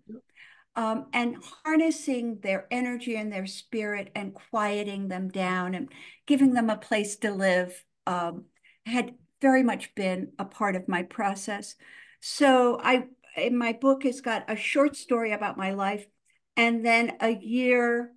Um, 0.76 1.06
and 1.12 1.36
harnessing 1.64 2.40
their 2.40 2.68
energy 2.70 3.16
and 3.16 3.32
their 3.32 3.46
spirit 3.46 4.10
and 4.14 4.34
quieting 4.34 5.08
them 5.08 5.28
down 5.28 5.74
and 5.74 5.92
giving 6.26 6.52
them 6.52 6.70
a 6.70 6.76
place 6.76 7.16
to 7.16 7.32
live 7.32 7.84
um, 8.06 8.44
had 8.86 9.14
very 9.40 9.62
much 9.62 9.94
been 9.96 10.32
a 10.38 10.44
part 10.44 10.76
of 10.76 10.88
my 10.88 11.02
process. 11.02 11.74
So 12.20 12.78
I, 12.82 13.08
in 13.36 13.56
my 13.56 13.72
book, 13.72 14.04
has 14.04 14.20
got 14.20 14.48
a 14.48 14.56
short 14.56 14.96
story 14.96 15.32
about 15.32 15.56
my 15.56 15.72
life, 15.72 16.06
and 16.56 16.84
then 16.84 17.16
a 17.20 17.30
year. 17.30 18.12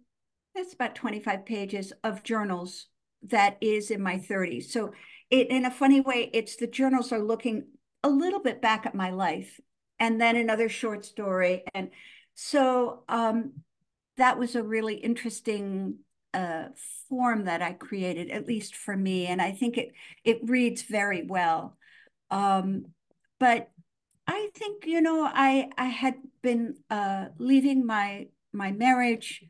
That's 0.53 0.73
about 0.73 0.95
25 0.95 1.45
pages 1.45 1.93
of 2.03 2.23
journals 2.23 2.87
that 3.23 3.57
is 3.61 3.91
in 3.91 4.01
my 4.01 4.17
30s. 4.17 4.71
So 4.71 4.91
it 5.31 5.49
in 5.49 5.65
a 5.65 5.71
funny 5.71 6.01
way, 6.01 6.29
it's 6.33 6.57
the 6.57 6.67
journals 6.67 7.11
are 7.11 7.19
looking 7.19 7.65
a 8.03 8.09
little 8.09 8.41
bit 8.41 8.61
back 8.61 8.85
at 8.85 8.93
my 8.93 9.09
life 9.11 9.59
and 9.99 10.19
then 10.19 10.35
another 10.35 10.67
short 10.67 11.05
story. 11.05 11.63
And 11.73 11.89
so 12.35 13.03
um, 13.07 13.53
that 14.17 14.37
was 14.37 14.55
a 14.55 14.63
really 14.63 14.95
interesting 14.95 15.99
uh, 16.33 16.65
form 17.07 17.45
that 17.45 17.61
I 17.61 17.73
created, 17.73 18.29
at 18.29 18.47
least 18.47 18.75
for 18.75 18.95
me. 18.95 19.27
And 19.27 19.41
I 19.41 19.51
think 19.51 19.77
it 19.77 19.93
it 20.23 20.39
reads 20.43 20.81
very 20.81 21.23
well. 21.23 21.77
Um, 22.29 22.87
but 23.39 23.69
I 24.27 24.49
think, 24.55 24.85
you 24.85 25.01
know, 25.01 25.23
I 25.23 25.69
I 25.77 25.85
had 25.85 26.15
been 26.41 26.75
uh, 26.89 27.27
leaving 27.37 27.85
my 27.85 28.27
my 28.53 28.71
marriage. 28.71 29.43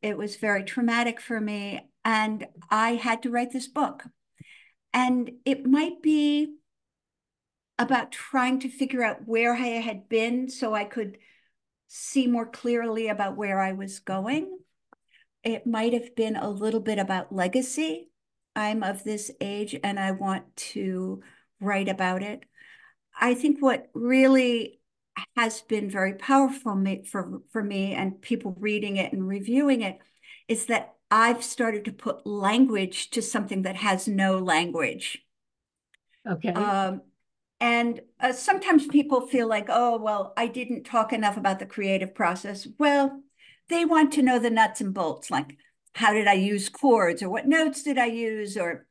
It 0.00 0.16
was 0.16 0.36
very 0.36 0.64
traumatic 0.64 1.20
for 1.20 1.40
me. 1.40 1.88
And 2.04 2.46
I 2.70 2.94
had 2.94 3.22
to 3.24 3.30
write 3.30 3.52
this 3.52 3.68
book. 3.68 4.04
And 4.92 5.30
it 5.44 5.66
might 5.66 6.02
be 6.02 6.56
about 7.78 8.10
trying 8.10 8.60
to 8.60 8.68
figure 8.68 9.04
out 9.04 9.26
where 9.26 9.54
I 9.54 9.80
had 9.80 10.08
been 10.08 10.48
so 10.48 10.74
I 10.74 10.84
could 10.84 11.18
see 11.86 12.26
more 12.26 12.46
clearly 12.46 13.08
about 13.08 13.36
where 13.36 13.60
I 13.60 13.72
was 13.72 14.00
going. 14.00 14.58
It 15.44 15.66
might 15.66 15.92
have 15.92 16.14
been 16.16 16.36
a 16.36 16.50
little 16.50 16.80
bit 16.80 16.98
about 16.98 17.34
legacy. 17.34 18.10
I'm 18.56 18.82
of 18.82 19.04
this 19.04 19.30
age 19.40 19.76
and 19.82 20.00
I 20.00 20.10
want 20.10 20.56
to 20.56 21.22
write 21.60 21.88
about 21.88 22.22
it. 22.22 22.44
I 23.18 23.34
think 23.34 23.62
what 23.62 23.88
really 23.94 24.80
has 25.36 25.60
been 25.62 25.90
very 25.90 26.14
powerful 26.14 26.76
for, 27.10 27.40
for 27.50 27.62
me 27.62 27.94
and 27.94 28.20
people 28.20 28.56
reading 28.58 28.96
it 28.96 29.12
and 29.12 29.26
reviewing 29.26 29.82
it 29.82 29.98
is 30.48 30.66
that 30.66 30.94
I've 31.10 31.42
started 31.42 31.84
to 31.86 31.92
put 31.92 32.26
language 32.26 33.10
to 33.10 33.22
something 33.22 33.62
that 33.62 33.76
has 33.76 34.06
no 34.06 34.38
language. 34.38 35.24
Okay. 36.28 36.50
Um, 36.50 37.02
and 37.60 38.00
uh, 38.20 38.32
sometimes 38.32 38.86
people 38.86 39.26
feel 39.26 39.48
like, 39.48 39.66
oh, 39.68 39.96
well, 39.98 40.32
I 40.36 40.46
didn't 40.46 40.84
talk 40.84 41.12
enough 41.12 41.36
about 41.36 41.58
the 41.58 41.66
creative 41.66 42.14
process. 42.14 42.68
Well, 42.78 43.22
they 43.68 43.84
want 43.84 44.12
to 44.12 44.22
know 44.22 44.38
the 44.38 44.50
nuts 44.50 44.80
and 44.80 44.94
bolts, 44.94 45.30
like 45.30 45.56
how 45.94 46.12
did 46.12 46.26
I 46.26 46.34
use 46.34 46.68
chords 46.68 47.22
or 47.22 47.30
what 47.30 47.48
notes 47.48 47.82
did 47.82 47.98
I 47.98 48.06
use 48.06 48.56
or, 48.56 48.86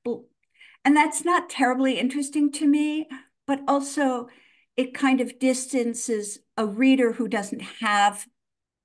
and 0.83 0.95
that's 0.95 1.23
not 1.23 1.49
terribly 1.49 1.99
interesting 1.99 2.51
to 2.53 2.67
me, 2.67 3.07
but 3.45 3.61
also 3.67 4.27
it 4.75 4.93
kind 4.93 5.21
of 5.21 5.39
distances 5.39 6.39
a 6.57 6.65
reader 6.65 7.13
who 7.13 7.27
doesn't 7.27 7.61
have, 7.61 8.25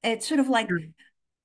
it's 0.05 0.29
sort 0.29 0.41
of 0.41 0.49
like, 0.49 0.69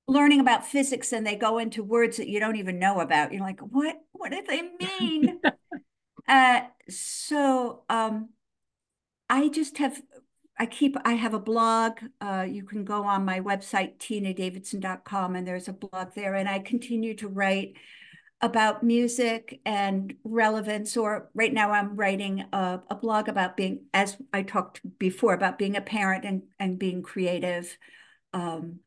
learning 0.08 0.40
about 0.40 0.66
physics 0.66 1.12
and 1.12 1.28
they 1.28 1.36
go 1.36 1.58
into 1.58 1.84
words 1.84 2.18
that 2.18 2.30
you 2.30 2.40
don't 2.40 2.56
even 2.56 2.80
know 2.80 3.00
about. 3.00 3.34
You're 3.34 3.42
like, 3.42 3.60
what? 3.60 3.96
What 4.14 4.32
do 4.32 4.42
they 4.48 4.64
mean? 5.00 5.42
uh, 6.28 6.62
so 6.90 7.84
um, 7.90 8.30
I 9.30 9.50
just 9.50 9.78
have, 9.78 10.02
I 10.58 10.66
keep, 10.66 10.96
I 11.04 11.14
have 11.14 11.34
a 11.34 11.40
blog. 11.40 12.00
Uh, 12.22 12.46
you 12.50 12.64
can 12.64 12.84
go 12.84 13.04
on 13.04 13.26
my 13.26 13.42
website, 13.42 13.98
tinadavidson.com, 14.00 15.36
and 15.36 15.48
there's 15.48 15.68
a 15.68 15.74
blog 15.74 16.14
there. 16.16 16.36
And 16.36 16.48
I 16.48 16.60
continue 16.60 17.14
to 17.16 17.28
write 17.28 17.76
about 18.40 18.84
music 18.84 19.60
and 19.66 20.14
relevance 20.24 20.96
or 20.96 21.28
right 21.34 21.52
now 21.52 21.72
i'm 21.72 21.96
writing 21.96 22.46
a, 22.54 22.80
a 22.88 22.94
blog 22.94 23.28
about 23.28 23.58
being 23.58 23.80
as 23.96 24.16
i 24.32 24.44
talked 24.44 24.80
before 25.00 25.34
about 25.34 25.58
being 25.58 25.76
a 25.76 25.82
parent 25.82 26.24
and, 26.24 26.44
and 26.60 26.78
being 26.78 27.02
creative 27.02 27.76
um, 28.34 28.80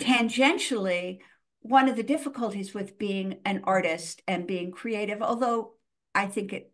tangentially, 0.00 1.18
one 1.60 1.88
of 1.88 1.96
the 1.96 2.02
difficulties 2.02 2.72
with 2.72 2.98
being 2.98 3.38
an 3.44 3.62
artist 3.64 4.22
and 4.26 4.46
being 4.46 4.70
creative, 4.70 5.22
although 5.22 5.74
I 6.14 6.26
think 6.26 6.52
it 6.52 6.72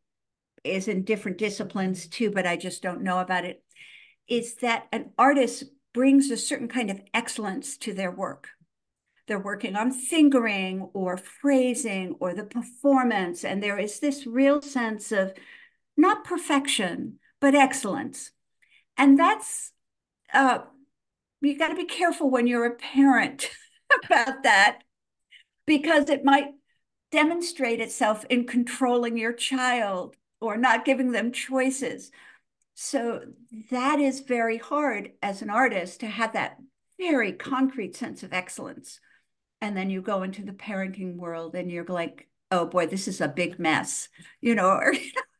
is 0.62 0.88
in 0.88 1.04
different 1.04 1.38
disciplines 1.38 2.06
too, 2.06 2.30
but 2.30 2.46
I 2.46 2.56
just 2.56 2.82
don't 2.82 3.02
know 3.02 3.18
about 3.18 3.44
it, 3.44 3.62
is 4.28 4.56
that 4.56 4.87
an 4.92 5.10
artist 5.18 5.64
brings 5.92 6.30
a 6.30 6.37
certain 6.37 6.68
kind 6.68 6.90
of 6.90 7.00
excellence 7.12 7.76
to 7.78 7.94
their 7.94 8.10
work. 8.10 8.48
They're 9.26 9.38
working 9.38 9.76
on 9.76 9.90
fingering 9.90 10.90
or 10.92 11.16
phrasing 11.16 12.16
or 12.20 12.34
the 12.34 12.44
performance, 12.44 13.44
and 13.44 13.62
there 13.62 13.78
is 13.78 14.00
this 14.00 14.26
real 14.26 14.60
sense 14.60 15.12
of 15.12 15.32
not 15.96 16.24
perfection, 16.24 17.18
but 17.40 17.54
excellence. 17.54 18.32
And 18.96 19.18
that's 19.18 19.72
uh, 20.32 20.60
you 21.44 21.59
got 21.59 21.68
to 21.68 21.76
be 21.76 21.85
careful 21.85 22.30
when 22.30 22.46
you're 22.46 22.66
a 22.66 22.74
parent 22.74 23.50
about 24.04 24.42
that 24.42 24.80
because 25.66 26.09
it 26.09 26.24
might 26.24 26.48
demonstrate 27.11 27.80
itself 27.80 28.24
in 28.28 28.46
controlling 28.46 29.16
your 29.16 29.33
child 29.33 30.16
or 30.40 30.57
not 30.57 30.85
giving 30.85 31.12
them 31.12 31.33
choices. 31.33 32.11
So 32.74 33.22
that 33.70 34.00
is 34.00 34.20
very 34.20 34.59
hard 34.59 35.12
as 35.22 35.42
an 35.42 35.50
artist 35.50 36.00
to 36.00 36.07
have 36.07 36.33
that 36.33 36.57
very 36.98 37.33
concrete 37.33 37.96
sense 37.96 38.22
of 38.22 38.33
excellence. 38.33 39.00
And 39.61 39.76
then 39.76 39.90
you 39.90 40.02
go 40.02 40.22
into 40.22 40.42
the 40.42 40.52
parenting 40.52 41.16
world 41.16 41.54
and 41.54 41.70
you're 41.70 41.85
like, 41.85 42.28
oh 42.50 42.66
boy, 42.66 42.87
this 42.87 43.09
is 43.09 43.20
a 43.20 43.28
big 43.28 43.59
mess, 43.59 44.09
you 44.40 44.54
know, 44.54 44.80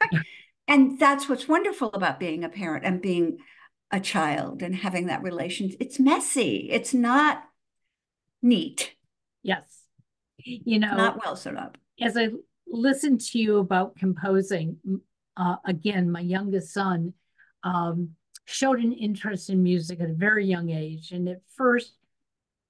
and 0.69 0.99
that's 0.99 1.29
what's 1.29 1.49
wonderful 1.49 1.90
about 1.93 2.21
being 2.21 2.45
a 2.45 2.49
parent 2.49 2.85
and 2.85 3.03
being 3.03 3.38
a 3.94 4.00
child 4.00 4.61
and 4.61 4.74
having 4.74 5.07
that 5.07 5.22
relation. 5.22 5.72
It's 5.78 6.00
messy. 6.00 6.68
It's 6.70 6.92
not 6.92 7.44
neat. 8.42 8.92
Yes. 9.42 9.83
You 10.38 10.80
know, 10.80 10.96
not 10.96 11.24
well 11.24 11.37
set 11.37 11.57
up. 11.57 11.78
As 12.00 12.16
I 12.16 12.30
listened 12.66 13.20
to 13.20 13.38
you 13.38 13.59
about 13.59 13.96
composing, 13.96 14.78
uh, 15.37 15.57
again, 15.64 16.11
my 16.11 16.20
youngest 16.20 16.74
son 16.74 17.14
um, 17.62 18.11
showed 18.44 18.80
an 18.80 18.92
interest 18.92 19.48
in 19.48 19.62
music 19.62 20.00
at 20.00 20.11
a 20.11 20.14
very 20.14 20.44
young 20.44 20.70
age. 20.70 21.12
And 21.12 21.28
at 21.28 21.42
first, 21.57 21.92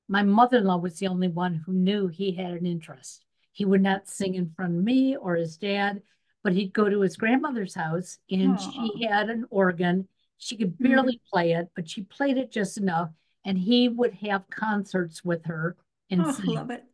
my 0.07 0.23
mother 0.23 0.59
in 0.59 0.65
law 0.65 0.77
was 0.77 0.99
the 0.99 1.09
only 1.09 1.29
one 1.29 1.55
who 1.55 1.73
knew 1.73 2.09
he 2.09 2.33
had 2.33 2.53
an 2.53 2.67
interest. 2.67 3.25
He 3.53 3.65
would 3.65 3.83
not 3.83 4.09
sing 4.09 4.35
in 4.35 4.53
front 4.55 4.77
of 4.77 4.85
me 4.85 5.17
or 5.17 5.37
his 5.37 5.57
dad, 5.57 6.03
but 6.43 6.53
he'd 6.53 6.75
go 6.75 6.91
to 6.91 7.01
his 7.01 7.17
grandmother's 7.17 7.75
house 7.75 8.19
and 8.31 8.59
Aww. 8.59 8.73
she 8.99 9.07
had 9.07 9.31
an 9.31 9.47
organ 9.49 10.07
she 10.45 10.59
could 10.59 10.75
mm-hmm. 10.75 10.85
barely 10.85 11.15
mm-hmm. 11.15 11.31
play 11.33 11.53
it, 11.53 11.71
but 11.75 11.89
she 11.89 12.03
played 12.03 12.37
it 12.37 12.53
just 12.53 12.77
enough. 12.77 13.09
And 13.47 13.59
he 13.59 13.89
would 13.89 14.13
have 14.15 14.51
concerts 14.51 15.25
with 15.25 15.47
her 15.47 15.77
and 16.11 16.21
oh, 16.23 16.33
sing. 16.33 16.55
love 16.55 16.71
it. 16.71 16.85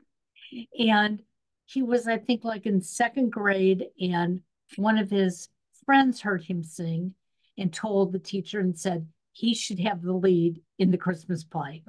And 0.79 1.21
he 1.67 1.83
was, 1.83 2.07
I 2.07 2.19
think, 2.19 2.45
like 2.45 2.67
in 2.67 2.81
second 2.81 3.31
grade, 3.31 3.87
and 4.01 4.41
one 4.77 4.99
of 4.99 5.11
his 5.11 5.49
friends 5.85 6.21
heard 6.21 6.45
him 6.45 6.63
sing 6.63 7.15
and 7.59 7.73
told 7.73 8.13
the 8.13 8.21
teacher 8.21 8.61
and 8.61 8.79
said 8.79 9.07
he 9.33 9.53
should 9.53 9.81
have 9.81 10.01
the 10.03 10.13
lead 10.13 10.61
in 10.79 10.93
the 10.93 10.99
Christmas 10.99 11.43
play. 11.43 11.83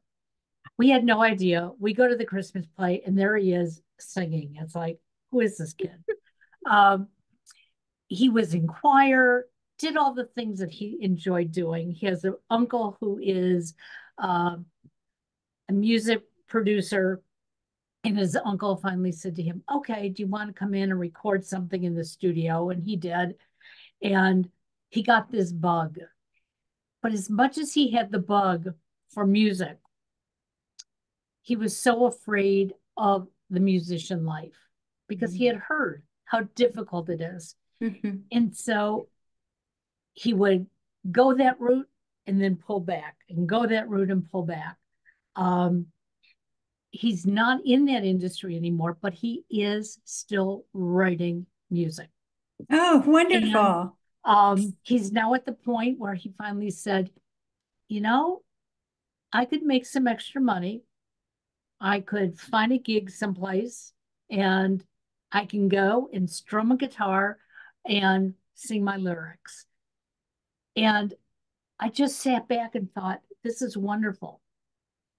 We 0.80 0.90
had 0.90 1.04
no 1.04 1.22
idea. 1.22 1.70
We 1.80 1.94
go 1.94 2.08
to 2.08 2.16
the 2.16 2.26
Christmas 2.26 2.66
play, 2.76 3.04
and 3.06 3.18
there 3.18 3.38
he 3.38 3.54
is 3.54 3.82
singing. 4.00 4.56
It's 4.60 4.74
like, 4.74 5.00
who 5.30 5.42
is 5.42 5.58
this 5.58 5.74
kid? 5.74 6.04
um, 6.70 7.08
he 8.08 8.30
was 8.30 8.56
in 8.56 8.68
choir 8.68 9.46
did 9.82 9.98
all 9.98 10.14
the 10.14 10.26
things 10.26 10.60
that 10.60 10.72
he 10.72 10.98
enjoyed 11.02 11.52
doing. 11.52 11.92
He 11.92 12.06
has 12.06 12.24
an 12.24 12.36
uncle 12.50 12.98
who 13.00 13.20
is 13.22 13.74
uh, 14.22 14.58
a 15.68 15.74
music 15.74 16.22
producer. 16.48 17.22
And 18.04 18.18
his 18.18 18.38
uncle 18.46 18.78
finally 18.78 19.12
said 19.12 19.36
to 19.36 19.44
him, 19.44 19.64
Okay, 19.74 20.10
do 20.10 20.24
you 20.24 20.28
want 20.28 20.50
to 20.50 20.60
come 20.60 20.74
in 20.74 20.92
and 20.92 21.00
record 21.00 21.46
something 21.46 21.84
in 21.84 21.96
the 21.96 22.06
studio? 22.06 22.70
And 22.70 22.82
he 22.84 22.96
did. 22.96 23.36
And 24.02 24.50
he 24.90 25.04
got 25.04 25.32
this 25.32 25.52
bug. 25.52 25.98
But 27.02 27.14
as 27.14 27.30
much 27.30 27.58
as 27.58 27.74
he 27.74 27.92
had 27.92 28.12
the 28.12 28.20
bug 28.20 28.74
for 29.10 29.26
music, 29.26 29.78
he 31.42 31.56
was 31.56 31.78
so 31.78 32.06
afraid 32.06 32.74
of 32.98 33.28
the 33.50 33.60
musician 33.60 34.26
life 34.26 34.58
because 35.08 35.32
mm-hmm. 35.32 35.40
he 35.40 35.46
had 35.48 35.58
heard 35.58 36.04
how 36.26 36.42
difficult 36.56 37.10
it 37.10 37.22
is. 37.22 37.56
Mm-hmm. 37.82 38.18
And 38.32 38.56
so 38.56 39.08
he 40.14 40.34
would 40.34 40.68
go 41.12 41.34
that 41.34 41.60
route 41.60 41.88
and 42.28 42.42
then 42.42 42.56
pull 42.56 42.80
back 42.80 43.18
and 43.30 43.48
go 43.48 43.66
that 43.66 43.90
route 43.90 44.12
and 44.12 44.30
pull 44.30 44.44
back. 44.44 44.78
Um, 45.36 45.88
he's 46.92 47.26
not 47.26 47.62
in 47.66 47.86
that 47.86 48.04
industry 48.04 48.56
anymore, 48.56 48.98
but 49.02 49.14
he 49.14 49.44
is 49.50 50.00
still 50.04 50.66
writing 50.74 51.46
music. 51.70 52.10
Oh, 52.70 53.04
wonderful. 53.06 53.50
And, 53.60 53.92
um, 54.24 54.78
he's 54.84 55.12
now 55.12 55.34
at 55.34 55.46
the 55.46 55.54
point 55.54 55.98
where 55.98 56.14
he 56.14 56.34
finally 56.38 56.70
said, 56.70 57.10
you 57.88 58.02
know, 58.02 58.44
I 59.34 59.46
could 59.46 59.64
make 59.64 59.86
some 59.86 60.08
extra 60.08 60.42
money. 60.42 60.84
I 61.80 62.02
could 62.02 62.38
find 62.40 62.72
a 62.72 62.78
gig 62.78 63.10
someplace 63.10 63.94
and 64.30 64.84
I 65.32 65.46
can 65.46 65.70
go 65.70 66.10
and 66.14 66.30
strum 66.30 66.72
a 66.72 66.78
guitar 66.78 67.38
and 67.86 68.36
sing 68.54 68.84
my 68.84 68.98
lyrics. 68.98 69.66
And 70.76 71.14
I 71.80 71.90
just 71.90 72.20
sat 72.20 72.48
back 72.48 72.76
and 72.76 72.92
thought, 72.94 73.22
this 73.44 73.62
is 73.62 73.76
wonderful. 73.76 74.40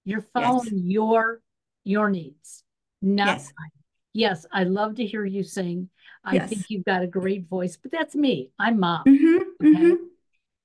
You're 0.05 0.25
following 0.33 0.77
yes. 0.77 0.83
your 0.85 1.41
your 1.83 2.09
needs, 2.09 2.63
not 3.01 3.27
yes. 3.27 3.53
mine. 3.57 3.69
Yes, 4.13 4.45
I 4.51 4.63
love 4.63 4.95
to 4.95 5.05
hear 5.05 5.25
you 5.25 5.43
sing. 5.43 5.89
I 6.23 6.35
yes. 6.35 6.49
think 6.49 6.65
you've 6.69 6.85
got 6.85 7.01
a 7.01 7.07
great 7.07 7.47
voice, 7.47 7.77
but 7.77 7.91
that's 7.91 8.15
me. 8.15 8.51
I'm 8.59 8.79
mom. 8.79 9.03
Mm-hmm, 9.05 9.67
okay. 9.67 9.83
Mm-hmm. 9.83 10.03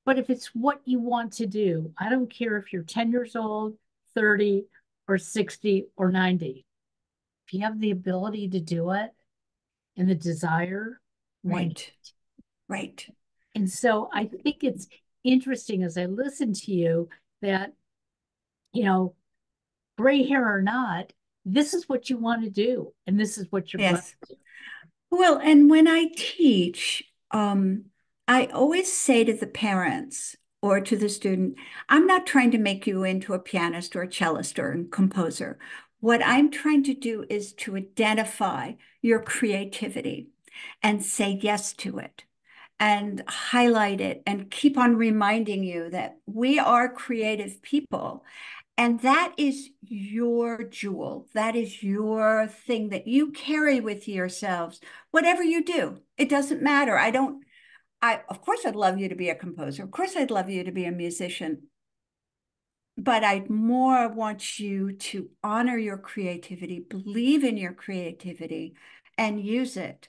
But 0.04 0.18
if 0.18 0.30
it's 0.30 0.48
what 0.54 0.80
you 0.84 1.00
want 1.00 1.34
to 1.34 1.46
do, 1.46 1.92
I 1.98 2.08
don't 2.08 2.30
care 2.30 2.56
if 2.56 2.72
you're 2.72 2.82
10 2.82 3.10
years 3.10 3.36
old, 3.36 3.74
30, 4.14 4.64
or 5.06 5.18
60, 5.18 5.86
or 5.96 6.10
90. 6.10 6.64
If 7.46 7.54
you 7.54 7.60
have 7.60 7.80
the 7.80 7.90
ability 7.90 8.48
to 8.50 8.60
do 8.60 8.90
it 8.92 9.10
and 9.96 10.08
the 10.08 10.14
desire, 10.14 11.00
right. 11.42 11.90
Right. 12.68 13.06
And 13.58 13.68
so 13.68 14.08
I 14.12 14.26
think 14.26 14.62
it's 14.62 14.86
interesting 15.24 15.82
as 15.82 15.98
I 15.98 16.04
listen 16.04 16.52
to 16.52 16.72
you 16.72 17.08
that, 17.42 17.72
you 18.72 18.84
know, 18.84 19.16
gray 19.96 20.22
hair 20.22 20.48
or 20.48 20.62
not, 20.62 21.12
this 21.44 21.74
is 21.74 21.88
what 21.88 22.08
you 22.08 22.18
want 22.18 22.44
to 22.44 22.50
do. 22.50 22.94
And 23.08 23.18
this 23.18 23.36
is 23.36 23.48
what 23.50 23.72
you're 23.72 23.82
yes. 23.82 24.14
Well, 25.10 25.40
and 25.42 25.68
when 25.68 25.88
I 25.88 26.06
teach, 26.14 27.02
um, 27.32 27.86
I 28.28 28.46
always 28.46 28.92
say 28.92 29.24
to 29.24 29.32
the 29.32 29.48
parents 29.48 30.36
or 30.62 30.80
to 30.80 30.96
the 30.96 31.08
student, 31.08 31.56
I'm 31.88 32.06
not 32.06 32.28
trying 32.28 32.52
to 32.52 32.58
make 32.58 32.86
you 32.86 33.02
into 33.02 33.34
a 33.34 33.40
pianist 33.40 33.96
or 33.96 34.02
a 34.02 34.08
cellist 34.08 34.60
or 34.60 34.70
a 34.70 34.84
composer. 34.84 35.58
What 35.98 36.24
I'm 36.24 36.52
trying 36.52 36.84
to 36.84 36.94
do 36.94 37.24
is 37.28 37.54
to 37.54 37.76
identify 37.76 38.74
your 39.02 39.20
creativity 39.20 40.28
and 40.80 41.04
say 41.04 41.40
yes 41.42 41.72
to 41.72 41.98
it 41.98 42.22
and 42.80 43.24
highlight 43.26 44.00
it 44.00 44.22
and 44.26 44.50
keep 44.50 44.78
on 44.78 44.96
reminding 44.96 45.64
you 45.64 45.90
that 45.90 46.18
we 46.26 46.58
are 46.58 46.88
creative 46.88 47.60
people 47.62 48.24
and 48.78 49.00
that 49.00 49.34
is 49.36 49.70
your 49.82 50.62
jewel. 50.62 51.26
That 51.34 51.56
is 51.56 51.82
your 51.82 52.46
thing 52.46 52.90
that 52.90 53.08
you 53.08 53.32
carry 53.32 53.80
with 53.80 54.06
yourselves, 54.06 54.80
whatever 55.10 55.42
you 55.42 55.64
do. 55.64 55.98
It 56.16 56.28
doesn't 56.28 56.62
matter. 56.62 56.96
I 56.96 57.10
don't, 57.10 57.42
I, 58.00 58.20
of 58.28 58.40
course, 58.40 58.60
I'd 58.64 58.76
love 58.76 58.96
you 58.98 59.08
to 59.08 59.16
be 59.16 59.30
a 59.30 59.34
composer. 59.34 59.82
Of 59.82 59.90
course, 59.90 60.14
I'd 60.16 60.30
love 60.30 60.48
you 60.48 60.62
to 60.62 60.70
be 60.70 60.84
a 60.84 60.92
musician. 60.92 61.64
But 62.96 63.24
I 63.24 63.44
more 63.48 64.08
want 64.08 64.60
you 64.60 64.92
to 64.92 65.28
honor 65.42 65.76
your 65.76 65.98
creativity, 65.98 66.78
believe 66.78 67.42
in 67.42 67.56
your 67.56 67.72
creativity, 67.72 68.74
and 69.16 69.44
use 69.44 69.76
it. 69.76 70.08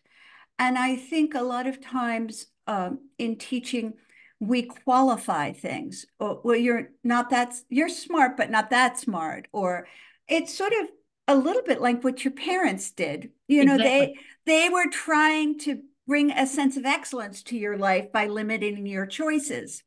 And 0.60 0.78
I 0.78 0.96
think 0.96 1.34
a 1.34 1.42
lot 1.42 1.66
of 1.66 1.82
times 1.82 2.46
um, 2.70 3.00
in 3.18 3.36
teaching, 3.36 3.94
we 4.40 4.62
qualify 4.62 5.52
things. 5.52 6.06
Well, 6.20 6.56
you're 6.56 6.92
not 7.04 7.32
that, 7.32 7.56
you're 7.68 7.90
smart, 7.90 8.38
but 8.38 8.52
not 8.52 8.70
that 8.70 9.00
smart. 9.00 9.48
Or 9.52 9.88
it's 10.28 10.54
sort 10.54 10.74
of 10.74 10.88
a 11.28 11.36
little 11.36 11.64
bit 11.64 11.82
like 11.82 12.04
what 12.04 12.24
your 12.24 12.32
parents 12.32 12.92
did. 12.92 13.32
You 13.48 13.66
know, 13.66 13.76
exactly. 13.76 14.16
they 14.46 14.64
they 14.68 14.70
were 14.70 14.90
trying 14.90 15.58
to 15.60 15.82
bring 16.08 16.32
a 16.32 16.46
sense 16.46 16.78
of 16.78 16.86
excellence 16.86 17.44
to 17.44 17.58
your 17.58 17.78
life 17.78 18.12
by 18.12 18.28
limiting 18.28 18.86
your 18.86 19.08
choices. 19.08 19.84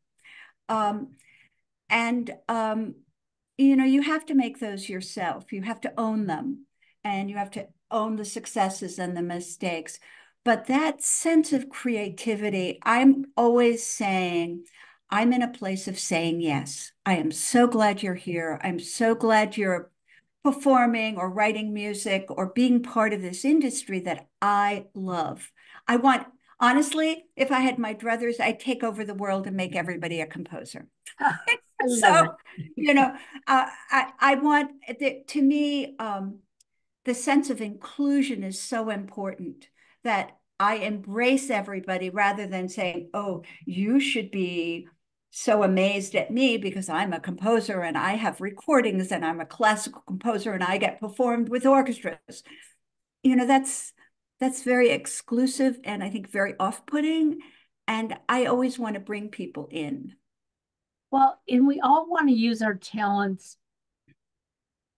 Um, 0.69 1.15
and 1.89 2.31
um, 2.49 2.97
you 3.59 3.77
know, 3.77 3.85
you 3.85 4.03
have 4.03 4.27
to 4.27 4.35
make 4.35 4.59
those 4.59 4.89
yourself. 4.89 5.53
You 5.53 5.63
have 5.63 5.81
to 5.83 5.93
own 5.97 6.27
them, 6.27 6.67
and 7.05 7.31
you 7.31 7.37
have 7.37 7.53
to 7.53 7.69
own 7.93 8.17
the 8.17 8.25
successes 8.25 8.99
and 8.99 9.17
the 9.17 9.23
mistakes. 9.23 10.01
But 10.45 10.67
that 10.67 11.03
sense 11.03 11.53
of 11.53 11.69
creativity, 11.69 12.79
I'm 12.83 13.27
always 13.37 13.87
saying, 13.87 14.65
I'm 15.09 15.33
in 15.33 15.43
a 15.43 15.53
place 15.53 15.87
of 15.87 15.99
saying 15.99 16.41
yes. 16.41 16.93
I 17.07 17.17
am 17.17 17.31
so 17.31 17.67
glad 17.67 18.03
you're 18.03 18.15
here. 18.15 18.59
I'm 18.63 18.81
so 18.81 19.15
glad 19.15 19.57
you're 19.57 19.91
performing 20.43 21.17
or 21.17 21.31
writing 21.31 21.73
music 21.73 22.27
or 22.29 22.47
being 22.47 22.83
part 22.83 23.13
of 23.13 23.23
this 23.23 23.45
industry 23.45 24.01
that 24.01 24.27
I 24.41 24.87
love. 24.95 25.53
I 25.87 25.97
want, 25.97 26.27
honestly, 26.59 27.27
if 27.37 27.53
I 27.53 27.61
had 27.61 27.79
my 27.79 27.95
druthers, 27.95 28.41
I'd 28.41 28.59
take 28.59 28.83
over 28.83 29.05
the 29.05 29.15
world 29.15 29.47
and 29.47 29.57
make 29.57 29.77
everybody 29.77 30.21
a 30.21 30.27
composer. 30.27 30.89
so, 32.01 32.35
you 32.77 32.95
know, 32.95 33.15
uh, 33.47 33.67
I, 33.91 34.13
I 34.19 34.35
want, 34.37 34.73
the, 34.99 35.23
to 35.29 35.43
me, 35.43 35.95
um, 35.99 36.39
the 37.05 37.15
sense 37.15 37.51
of 37.51 37.61
inclusion 37.61 38.43
is 38.43 38.61
so 38.61 38.91
important 38.91 39.69
that 40.05 40.39
I 40.61 40.77
embrace 40.77 41.51
everybody 41.51 42.11
rather 42.11 42.47
than 42.47 42.69
saying, 42.69 43.11
oh, 43.15 43.43
you 43.67 43.99
should 44.01 44.31
be 44.31 44.89
so 45.31 45.63
amazed 45.63 46.15
at 46.15 46.31
me 46.31 46.59
because 46.59 46.89
I'm 46.89 47.13
a 47.13 47.21
composer 47.21 47.81
and 47.81 47.97
I 47.97 48.13
have 48.13 48.41
recordings 48.41 49.11
and 49.11 49.25
I'm 49.25 49.41
a 49.41 49.47
classical 49.47 50.03
composer 50.07 50.53
and 50.53 50.63
I 50.63 50.77
get 50.77 51.01
performed 51.01 51.49
with 51.49 51.67
orchestras. 51.67 52.43
You 53.23 53.37
know, 53.37 53.47
that's 53.47 53.93
that's 54.41 54.63
very 54.63 54.91
exclusive 54.91 55.79
and 55.85 56.03
I 56.03 56.11
think 56.11 56.31
very 56.31 56.55
off-putting. 56.59 57.39
And 57.89 58.17
I 58.29 58.47
always 58.47 58.79
want 58.79 58.95
to 58.95 59.01
bring 59.01 59.29
people 59.29 59.69
in. 59.71 60.15
Well, 61.11 61.41
and 61.49 61.67
we 61.67 61.81
all 61.81 62.09
want 62.09 62.29
to 62.29 62.35
use 62.35 62.63
our 62.63 62.75
talents 62.75 63.57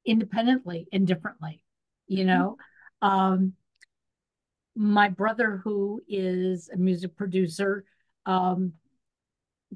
independently 0.05 0.87
and 0.93 1.07
differently, 1.07 1.63
you 2.07 2.25
know. 2.25 2.57
Mm-hmm. 3.03 3.09
Um, 3.09 3.53
my 4.75 5.09
brother, 5.09 5.61
who 5.63 6.03
is 6.09 6.69
a 6.73 6.77
music 6.77 7.17
producer, 7.17 7.85
um, 8.27 8.73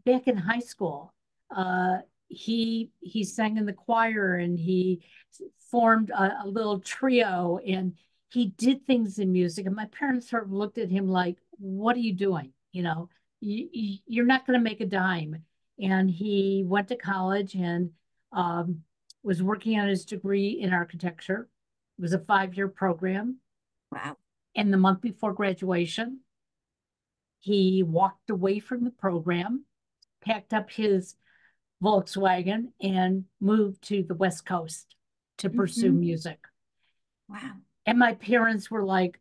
back 0.05 0.27
in 0.27 0.37
high 0.37 0.61
school, 0.61 1.13
uh, 1.55 1.99
he 2.29 2.91
he 3.01 3.25
sang 3.25 3.57
in 3.57 3.67
the 3.67 3.73
choir 3.73 4.37
and 4.37 4.59
he 4.59 5.03
formed 5.71 6.11
a, 6.11 6.45
a, 6.45 6.47
little 6.47 6.81
trio 6.81 7.59
and 7.67 7.95
he 8.31 8.47
did 8.47 8.87
things 8.87 9.19
in 9.19 9.33
music. 9.33 9.67
And 9.67 9.75
my 9.75 9.87
parents 9.87 10.29
sort 10.29 10.45
of 10.45 10.53
looked 10.53 10.79
at 10.79 10.91
him 10.91 11.09
like, 11.09 11.39
"What 11.53 11.97
are 11.97 12.01
you 12.01 12.13
doing? 12.13 12.53
You 12.73 12.83
know, 12.83 13.09
you, 13.41 13.99
you're 14.07 14.27
not 14.27 14.47
going 14.47 14.59
to 14.59 14.65
make 14.65 14.81
a 14.81 14.87
dime." 14.87 15.43
And 15.81 16.11
he 16.11 16.65
went 16.67 16.89
to 16.89 16.97
college 16.97 17.55
and 17.55 17.91
um, 18.33 18.83
was 19.23 19.43
working 19.43 19.79
on 19.79 19.89
his 19.89 20.05
degree 20.05 20.61
in 20.61 20.73
architecture. 20.73 21.49
It 21.99 22.03
was 22.03 22.13
a 22.13 22.19
five 22.19 22.55
year 22.57 22.69
program. 22.69 23.39
Wow. 23.91 24.17
And 24.59 24.73
the 24.73 24.77
month 24.77 25.03
before 25.03 25.33
graduation, 25.33 26.19
he 27.39 27.85
walked 27.85 28.29
away 28.29 28.59
from 28.59 28.83
the 28.83 28.91
program, 28.91 29.65
packed 30.21 30.53
up 30.53 30.69
his 30.69 31.15
Volkswagen, 31.81 32.73
and 32.83 33.27
moved 33.41 33.83
to 33.83 34.03
the 34.03 34.17
West 34.17 34.45
Coast 34.45 34.97
to 35.39 35.49
pursue 35.49 35.91
mm-hmm. 35.91 36.01
music. 36.01 36.41
Wow. 37.29 37.53
And 37.87 38.01
my 38.01 38.15
parents 38.15 38.69
were 38.69 38.85
like, 38.85 39.21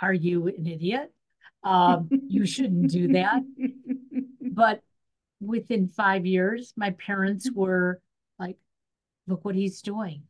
Are 0.00 0.14
you 0.14 0.46
an 0.46 0.68
idiot? 0.68 1.12
Um, 1.64 2.08
you 2.28 2.46
shouldn't 2.46 2.90
do 2.90 3.08
that. 3.08 3.42
But 4.40 4.82
within 5.40 5.88
five 5.88 6.26
years, 6.26 6.72
my 6.76 6.90
parents 6.90 7.50
mm-hmm. 7.50 7.58
were 7.58 8.00
like, 8.38 8.56
Look 9.26 9.44
what 9.44 9.56
he's 9.56 9.82
doing. 9.82 10.22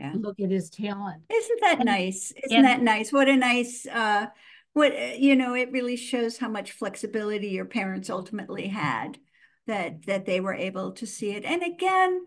Yeah. 0.00 0.14
Look 0.16 0.40
at 0.40 0.50
his 0.50 0.70
talent. 0.70 1.22
Isn't 1.30 1.60
that 1.60 1.76
and, 1.80 1.84
nice? 1.84 2.32
Isn't 2.44 2.56
and, 2.56 2.66
that 2.66 2.80
nice? 2.82 3.12
What 3.12 3.28
a 3.28 3.36
nice 3.36 3.86
uh 3.86 4.26
what 4.72 5.20
you 5.20 5.36
know, 5.36 5.54
it 5.54 5.72
really 5.72 5.96
shows 5.96 6.38
how 6.38 6.48
much 6.48 6.72
flexibility 6.72 7.48
your 7.48 7.66
parents 7.66 8.08
ultimately 8.08 8.68
had 8.68 9.18
that 9.66 10.06
that 10.06 10.24
they 10.24 10.40
were 10.40 10.54
able 10.54 10.92
to 10.92 11.06
see 11.06 11.32
it. 11.32 11.44
And 11.44 11.62
again, 11.62 12.24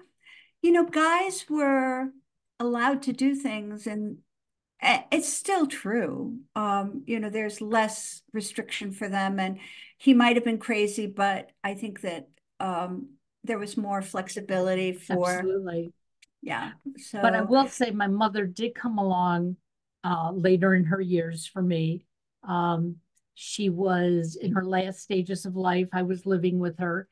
you 0.61 0.71
know, 0.71 0.85
guys 0.85 1.45
were 1.49 2.09
allowed 2.59 3.01
to 3.03 3.13
do 3.13 3.33
things 3.33 3.87
and 3.87 4.19
it's 5.11 5.33
still 5.33 5.65
true. 5.65 6.37
Um, 6.55 7.03
you 7.07 7.19
know, 7.19 7.29
there's 7.29 7.59
less 7.59 8.21
restriction 8.33 8.91
for 8.91 9.09
them 9.09 9.39
and 9.39 9.57
he 9.97 10.13
might 10.13 10.35
have 10.35 10.45
been 10.45 10.59
crazy, 10.59 11.07
but 11.07 11.51
I 11.63 11.73
think 11.73 12.01
that 12.01 12.27
um 12.59 13.13
there 13.43 13.57
was 13.57 13.75
more 13.77 14.03
flexibility 14.03 14.93
for 14.93 15.27
Absolutely. 15.27 15.91
Yeah. 16.43 16.71
So 16.97 17.21
But 17.21 17.35
I 17.35 17.41
will 17.41 17.67
say 17.67 17.91
my 17.91 18.07
mother 18.07 18.45
did 18.45 18.75
come 18.75 18.97
along 18.97 19.55
uh, 20.03 20.31
later 20.33 20.75
in 20.75 20.83
her 20.85 20.99
years 20.99 21.47
for 21.47 21.61
me. 21.61 22.05
Um, 22.43 22.97
she 23.33 23.69
was 23.69 24.37
in 24.39 24.51
her 24.51 24.65
last 24.65 24.99
stages 24.99 25.45
of 25.45 25.55
life. 25.55 25.87
I 25.93 26.03
was 26.03 26.25
living 26.25 26.59
with 26.59 26.77
her 26.79 27.07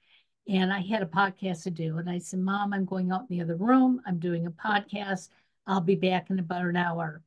and 0.47 0.71
I 0.71 0.81
had 0.81 1.01
a 1.01 1.07
podcast 1.07 1.63
to 1.63 1.71
do. 1.71 1.97
And 1.97 2.09
I 2.09 2.17
said, 2.17 2.41
Mom, 2.41 2.73
I'm 2.73 2.85
going 2.85 3.11
out 3.11 3.25
in 3.29 3.37
the 3.37 3.43
other 3.43 3.55
room. 3.55 4.01
I'm 4.05 4.19
doing 4.19 4.45
a 4.45 4.51
podcast. 4.51 5.29
I'll 5.65 5.81
be 5.81 5.95
back 5.95 6.29
in 6.29 6.37
about 6.37 6.65
an 6.65 6.75
hour. 6.75 7.23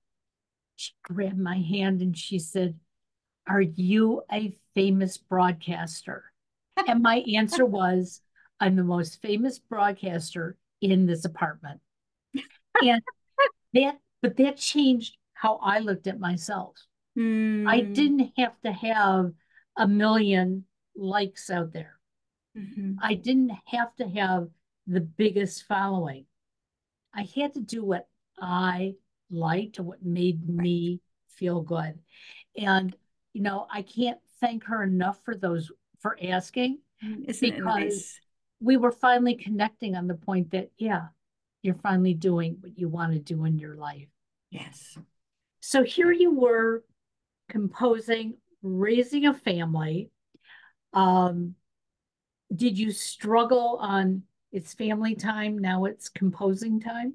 She 0.76 0.92
grabbed 1.02 1.38
my 1.38 1.56
hand 1.56 2.02
and 2.02 2.16
she 2.16 2.38
said, 2.38 2.78
Are 3.48 3.62
you 3.62 4.22
a 4.30 4.54
famous 4.74 5.16
broadcaster? 5.16 6.24
and 6.86 7.02
my 7.02 7.24
answer 7.34 7.64
was, 7.64 8.20
I'm 8.60 8.76
the 8.76 8.84
most 8.84 9.22
famous 9.22 9.58
broadcaster 9.58 10.56
in 10.80 11.06
this 11.06 11.24
apartment. 11.24 11.80
And 12.82 13.02
that, 13.74 13.98
but 14.22 14.37
that 14.37 14.56
changed 14.56 15.16
how 15.34 15.56
I 15.62 15.78
looked 15.80 16.06
at 16.06 16.18
myself. 16.18 16.76
Mm. 17.18 17.68
I 17.68 17.80
didn't 17.80 18.32
have 18.37 18.60
to 18.62 18.72
have 18.72 19.32
a 19.76 19.87
million 19.87 20.64
likes 20.96 21.50
out 21.50 21.72
there. 21.72 21.98
Mhm. 22.56 22.96
I 23.00 23.14
didn't 23.14 23.52
have 23.66 23.94
to 23.96 24.08
have 24.08 24.48
the 24.87 25.00
biggest 25.00 25.64
following. 25.64 26.26
I 27.12 27.22
had 27.34 27.54
to 27.54 27.60
do 27.60 27.84
what 27.84 28.08
I 28.38 28.94
liked 29.30 29.80
what 29.80 30.04
made 30.04 30.48
me 30.48 31.00
feel 31.28 31.62
good. 31.62 31.98
And, 32.56 32.94
you 33.32 33.42
know, 33.42 33.66
I 33.70 33.82
can't 33.82 34.20
thank 34.40 34.64
her 34.64 34.82
enough 34.82 35.22
for 35.24 35.34
those, 35.34 35.70
for 36.00 36.16
asking. 36.22 36.78
Mm, 37.02 37.24
Isn't 37.28 37.48
it 37.48 37.56
because- 37.56 37.64
nice? 37.64 38.20
We 38.60 38.76
were 38.76 38.92
finally 38.92 39.34
connecting 39.34 39.94
on 39.96 40.06
the 40.06 40.14
point 40.14 40.52
that, 40.52 40.70
yeah, 40.78 41.08
you're 41.64 41.74
finally 41.83 42.12
doing 42.12 42.59
what 42.61 42.79
you 42.79 42.90
want 42.90 43.14
to 43.14 43.18
do 43.18 43.46
in 43.46 43.59
your 43.59 43.74
life. 43.74 44.09
Yes. 44.50 44.98
So 45.61 45.83
here 45.83 46.12
you 46.12 46.31
were 46.31 46.85
composing, 47.48 48.37
raising 48.62 49.24
a 49.24 49.33
family. 49.33 50.11
Um, 50.92 51.55
did 52.55 52.79
you 52.79 52.92
struggle 52.92 53.79
on 53.81 54.24
it's 54.53 54.74
family 54.74 55.14
time, 55.14 55.59
now 55.59 55.87
it's 55.87 56.11
composing 56.11 56.81
time? 56.81 57.14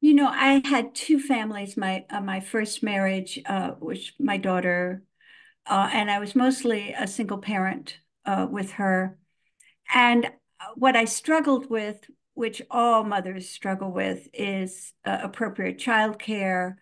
You 0.00 0.14
know, 0.14 0.26
I 0.26 0.62
had 0.64 0.94
two 0.94 1.20
families. 1.20 1.76
My 1.76 2.06
uh, 2.08 2.22
my 2.22 2.40
first 2.40 2.82
marriage, 2.82 3.38
uh, 3.44 3.72
which 3.72 4.14
my 4.18 4.38
daughter, 4.38 5.02
uh, 5.66 5.90
and 5.92 6.10
I 6.10 6.18
was 6.20 6.34
mostly 6.34 6.94
a 6.98 7.06
single 7.06 7.38
parent 7.38 7.98
uh, 8.24 8.46
with 8.50 8.72
her. 8.72 9.18
And 9.94 10.30
what 10.74 10.96
I 10.96 11.04
struggled 11.04 11.68
with, 11.68 12.00
which 12.34 12.60
all 12.70 13.04
mothers 13.04 13.48
struggle 13.48 13.90
with, 13.90 14.28
is 14.32 14.92
uh, 15.04 15.18
appropriate 15.22 15.78
childcare, 15.78 16.74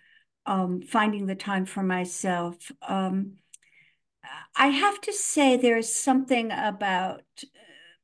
um, 0.46 0.82
finding 0.82 1.26
the 1.26 1.34
time 1.34 1.66
for 1.66 1.82
myself. 1.82 2.72
Um, 2.86 3.34
I 4.56 4.68
have 4.68 5.00
to 5.02 5.12
say, 5.12 5.56
there 5.56 5.76
is 5.76 5.94
something 5.94 6.50
about, 6.50 7.22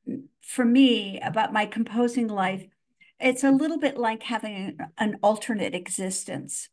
uh, 0.09 0.15
for 0.43 0.65
me, 0.65 1.21
about 1.21 1.53
my 1.53 1.67
composing 1.67 2.29
life. 2.29 2.67
It's 3.21 3.45
a 3.45 3.51
little 3.51 3.79
bit 3.79 3.97
like 3.97 4.23
having 4.23 4.79
an, 4.99 5.19
alternate 5.23 5.75
existence, 5.75 6.69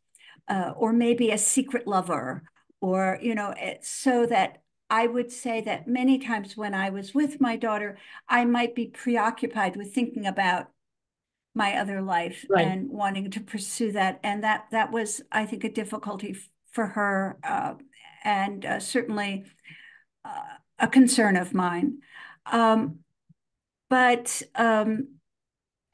uh, 0.48 0.72
or 0.76 0.92
maybe 0.92 1.30
a 1.30 1.38
secret 1.38 1.86
lover, 1.86 2.42
or, 2.80 3.18
you 3.20 3.34
know, 3.34 3.54
so 3.80 4.26
that 4.26 4.62
I 4.88 5.06
would 5.06 5.32
say 5.32 5.60
that 5.62 5.88
many 5.88 6.18
times 6.18 6.56
when 6.56 6.74
I 6.74 6.90
was 6.90 7.14
with 7.14 7.40
my 7.40 7.56
daughter, 7.56 7.98
I 8.28 8.44
might 8.44 8.74
be 8.74 8.86
preoccupied 8.86 9.76
with 9.76 9.92
thinking 9.92 10.26
about 10.26 10.70
my 11.54 11.76
other 11.76 12.02
life 12.02 12.44
Right. 12.48 12.66
and 12.66 12.90
wanting 12.90 13.30
to 13.30 13.40
pursue 13.40 13.92
that. 13.92 14.20
And 14.22 14.44
that 14.44 14.66
that 14.70 14.92
was, 14.92 15.22
I 15.32 15.46
think, 15.46 15.64
a 15.64 15.72
difficulty 15.72 16.36
for 16.70 16.86
her, 16.86 17.38
uh, 17.42 17.74
and 18.22 18.64
uh, 18.64 18.80
certainly 18.80 19.44
uh, 20.24 20.56
a 20.78 20.86
concern 20.86 21.36
of 21.36 21.54
mine. 21.54 21.98
Um, 22.44 22.98
but 23.88 24.42
um, 24.54 25.14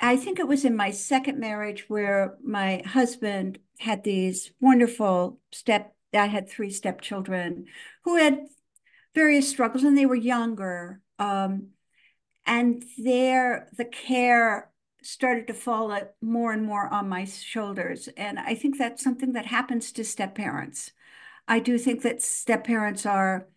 I 0.01 0.17
think 0.17 0.39
it 0.39 0.49
was 0.49 0.65
in 0.65 0.77
my 0.77 0.91
second 0.91 1.39
marriage 1.39 1.85
where 1.89 2.37
my 2.43 2.83
husband 2.85 3.59
had 3.79 4.03
these 4.03 4.53
wonderful 4.61 5.39
step. 5.53 5.95
I 6.13 6.27
had 6.27 6.49
three 6.49 6.71
stepchildren 6.71 7.67
who 8.05 8.17
had 8.17 8.41
various 9.15 9.49
struggles, 9.49 9.85
and 9.85 9.97
they 9.97 10.07
were 10.07 10.15
younger. 10.15 11.01
Um, 11.19 11.69
and 12.47 12.85
there, 12.99 13.69
the 13.77 13.85
care 13.85 14.71
started 15.03 15.47
to 15.49 15.55
fall 15.55 15.91
uh, 15.91 16.01
more 16.21 16.53
and 16.53 16.65
more 16.65 16.93
on 16.93 17.09
my 17.09 17.25
shoulders. 17.25 18.09
And 18.17 18.39
I 18.39 18.55
think 18.55 18.79
that's 18.79 19.03
something 19.03 19.33
that 19.33 19.47
happens 19.47 19.93
to 19.93 20.05
step 20.05 20.35
parents. 20.35 20.93
I 21.49 21.59
do 21.59 21.77
think 21.79 22.03
that 22.03 22.23
step 22.23 22.65
parents 22.65 23.05
are 23.05 23.49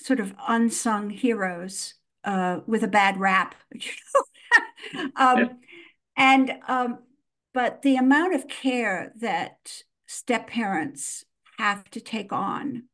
sort 0.00 0.20
of 0.20 0.34
unsung 0.46 1.10
heroes 1.10 1.94
uh, 2.24 2.60
with 2.66 2.82
a 2.82 2.88
bad 2.88 3.18
rap, 3.18 3.54
um, 5.16 5.58
and 6.16 6.52
um, 6.68 6.98
but 7.54 7.82
the 7.82 7.96
amount 7.96 8.34
of 8.34 8.48
care 8.48 9.12
that 9.20 9.82
step 10.06 10.48
parents 10.48 11.24
have 11.58 11.88
to 11.90 12.00
take 12.00 12.32
on, 12.32 12.84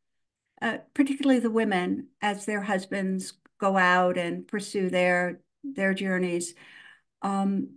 uh, 0.65 0.79
particularly 0.95 1.41
the 1.41 1.51
women, 1.51 2.09
as 2.23 2.47
their 2.47 2.63
husbands 2.63 3.35
go 3.61 3.77
out 3.77 4.17
and 4.17 4.49
pursue 4.49 4.89
their 4.89 5.41
their 5.63 5.93
journeys. 5.93 6.55
Um, 7.21 7.77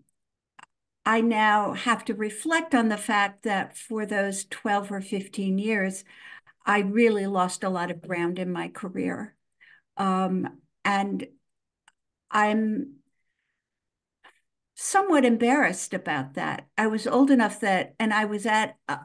I 1.05 1.19
now 1.19 1.73
have 1.73 2.05
to 2.05 2.13
reflect 2.13 2.73
on 2.73 2.87
the 2.87 2.97
fact 2.97 3.43
that 3.43 3.77
for 3.77 4.05
those 4.05 4.45
12 4.45 4.91
or 4.91 5.01
15 5.01 5.57
years, 5.57 6.05
I 6.65 6.79
really 6.79 7.27
lost 7.27 7.63
a 7.63 7.69
lot 7.69 7.91
of 7.91 8.01
ground 8.01 8.39
in 8.39 8.51
my 8.51 8.69
career. 8.69 9.35
Um, 9.97 10.59
and 10.85 11.27
I'm 12.31 12.95
somewhat 14.75 15.25
embarrassed 15.25 15.93
about 15.93 16.35
that. 16.35 16.67
I 16.77 16.87
was 16.87 17.05
old 17.05 17.31
enough 17.31 17.59
that, 17.61 17.95
and 17.99 18.13
I 18.13 18.25
was 18.25 18.45
at 18.45 18.77
a, 18.87 18.99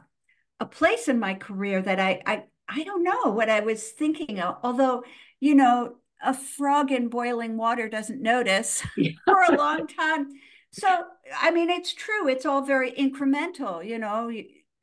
a 0.61 0.65
place 0.65 1.09
in 1.09 1.19
my 1.19 1.33
career 1.33 1.81
that 1.81 1.99
I, 1.99 2.21
I, 2.25 2.43
I 2.67 2.83
don't 2.83 3.03
know 3.03 3.31
what 3.31 3.49
I 3.49 3.59
was 3.59 3.89
thinking 3.91 4.39
of. 4.39 4.57
Although, 4.63 5.03
you 5.39 5.55
know, 5.55 5.95
a 6.21 6.33
frog 6.33 6.91
in 6.91 7.09
boiling 7.09 7.57
water 7.57 7.89
doesn't 7.89 8.21
notice 8.21 8.83
Yeah. 8.97 9.11
for 9.25 9.41
a 9.43 9.57
long 9.57 9.87
time. 9.87 10.29
So, 10.71 10.87
I 11.39 11.51
mean, 11.51 11.69
it's 11.69 11.93
true. 11.93 12.27
It's 12.27 12.45
all 12.45 12.61
very 12.63 12.91
incremental. 12.91 13.85
You 13.85 13.99
know, 13.99 14.31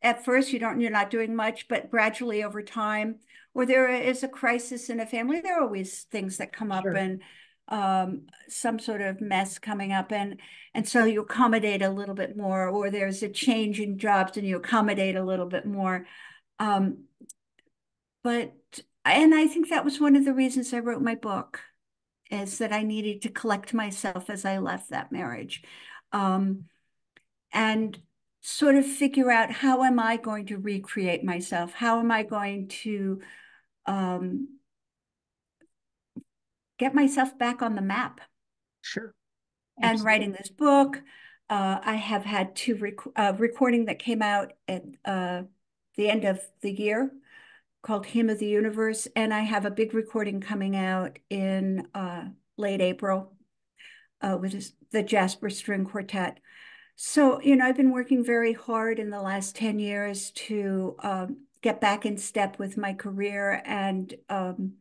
at 0.02 0.24
first 0.24 0.52
you 0.52 0.58
don't, 0.58 0.80
you're 0.80 0.90
not 0.90 1.10
doing 1.10 1.34
much, 1.34 1.68
but 1.68 1.90
gradually 1.90 2.44
over 2.44 2.62
time, 2.62 3.16
or 3.54 3.66
there 3.66 3.88
is 3.88 4.22
a 4.22 4.28
crisis 4.28 4.88
in 4.88 5.00
a 5.00 5.06
family, 5.06 5.40
there 5.40 5.58
are 5.58 5.62
always 5.62 6.02
things 6.04 6.36
that 6.38 6.52
come 6.52 6.70
up 6.70 6.84
Sure. 6.84 6.94
and 6.94 7.22
um, 7.68 8.22
some 8.48 8.78
sort 8.78 9.00
of 9.00 9.20
mess 9.20 9.58
coming 9.58 9.92
up, 9.92 10.12
and 10.12 10.40
and 10.74 10.88
so 10.88 11.04
you 11.04 11.20
accommodate 11.22 11.82
a 11.82 11.90
little 11.90 12.14
bit 12.14 12.36
more, 12.36 12.68
or 12.68 12.90
there's 12.90 13.22
a 13.22 13.28
change 13.28 13.80
in 13.80 13.98
jobs 13.98 14.36
and 14.36 14.46
you 14.46 14.56
accommodate 14.56 15.16
a 15.16 15.24
little 15.24 15.46
bit 15.46 15.66
more. 15.66 16.06
Um, 16.58 17.04
but 18.22 18.54
and 19.04 19.34
I 19.34 19.46
think 19.46 19.70
that 19.70 19.84
was 19.84 20.00
one 20.00 20.16
of 20.16 20.24
the 20.24 20.34
reasons 20.34 20.72
I 20.72 20.80
wrote 20.80 21.02
my 21.02 21.14
book, 21.14 21.60
is 22.30 22.58
that 22.58 22.72
I 22.72 22.82
needed 22.82 23.22
to 23.22 23.30
collect 23.30 23.72
myself 23.74 24.28
as 24.28 24.44
I 24.44 24.58
left 24.58 24.90
that 24.90 25.10
marriage. 25.10 25.62
Um, 26.12 26.64
and 27.52 27.98
sort 28.42 28.76
of 28.76 28.86
figure 28.86 29.30
out 29.30 29.50
how 29.50 29.82
am 29.84 29.98
I 29.98 30.16
going 30.16 30.46
to 30.46 30.58
recreate 30.58 31.24
myself? 31.24 31.72
How 31.72 31.98
am 31.98 32.10
I 32.10 32.22
going 32.22 32.68
to 32.68 33.20
um, 33.86 34.58
get 36.78 36.94
myself 36.94 37.36
back 37.38 37.62
on 37.62 37.74
the 37.74 37.82
map? 37.82 38.20
Sure. 38.82 39.14
And 39.82 40.00
writing 40.02 40.32
this 40.32 40.50
book, 40.50 41.02
uh, 41.48 41.80
I 41.82 41.94
have 41.94 42.24
had 42.24 42.54
two 42.54 42.76
rec 42.76 42.94
uh, 43.16 43.32
recording 43.38 43.86
that 43.86 43.98
came 43.98 44.22
out 44.22 44.52
at 44.68 44.84
uh, 45.04 45.42
the 45.96 46.08
end 46.08 46.24
of 46.24 46.40
the 46.60 46.70
year 46.70 47.10
called 47.82 48.06
Hymn 48.06 48.30
of 48.30 48.38
the 48.38 48.46
Universe, 48.46 49.08
and 49.16 49.32
I 49.32 49.40
have 49.40 49.64
a 49.64 49.70
big 49.70 49.94
recording 49.94 50.40
coming 50.40 50.76
out 50.76 51.18
in 51.30 51.86
uh, 51.94 52.24
late 52.56 52.80
April 52.80 53.32
uh, 54.20 54.36
with 54.40 54.72
the 54.92 55.02
Jasper 55.02 55.50
String 55.50 55.84
Quartet. 55.84 56.38
So, 56.96 57.40
you 57.40 57.56
know, 57.56 57.64
I've 57.64 57.76
been 57.76 57.92
working 57.92 58.22
very 58.22 58.52
hard 58.52 58.98
in 58.98 59.08
the 59.08 59.22
last 59.22 59.56
10 59.56 59.78
years 59.78 60.30
to 60.32 60.96
um, 61.02 61.46
get 61.62 61.80
back 61.80 62.04
in 62.04 62.18
step 62.18 62.58
with 62.58 62.76
my 62.76 62.92
career. 62.92 63.62
And 63.64 64.12
um, 64.28 64.74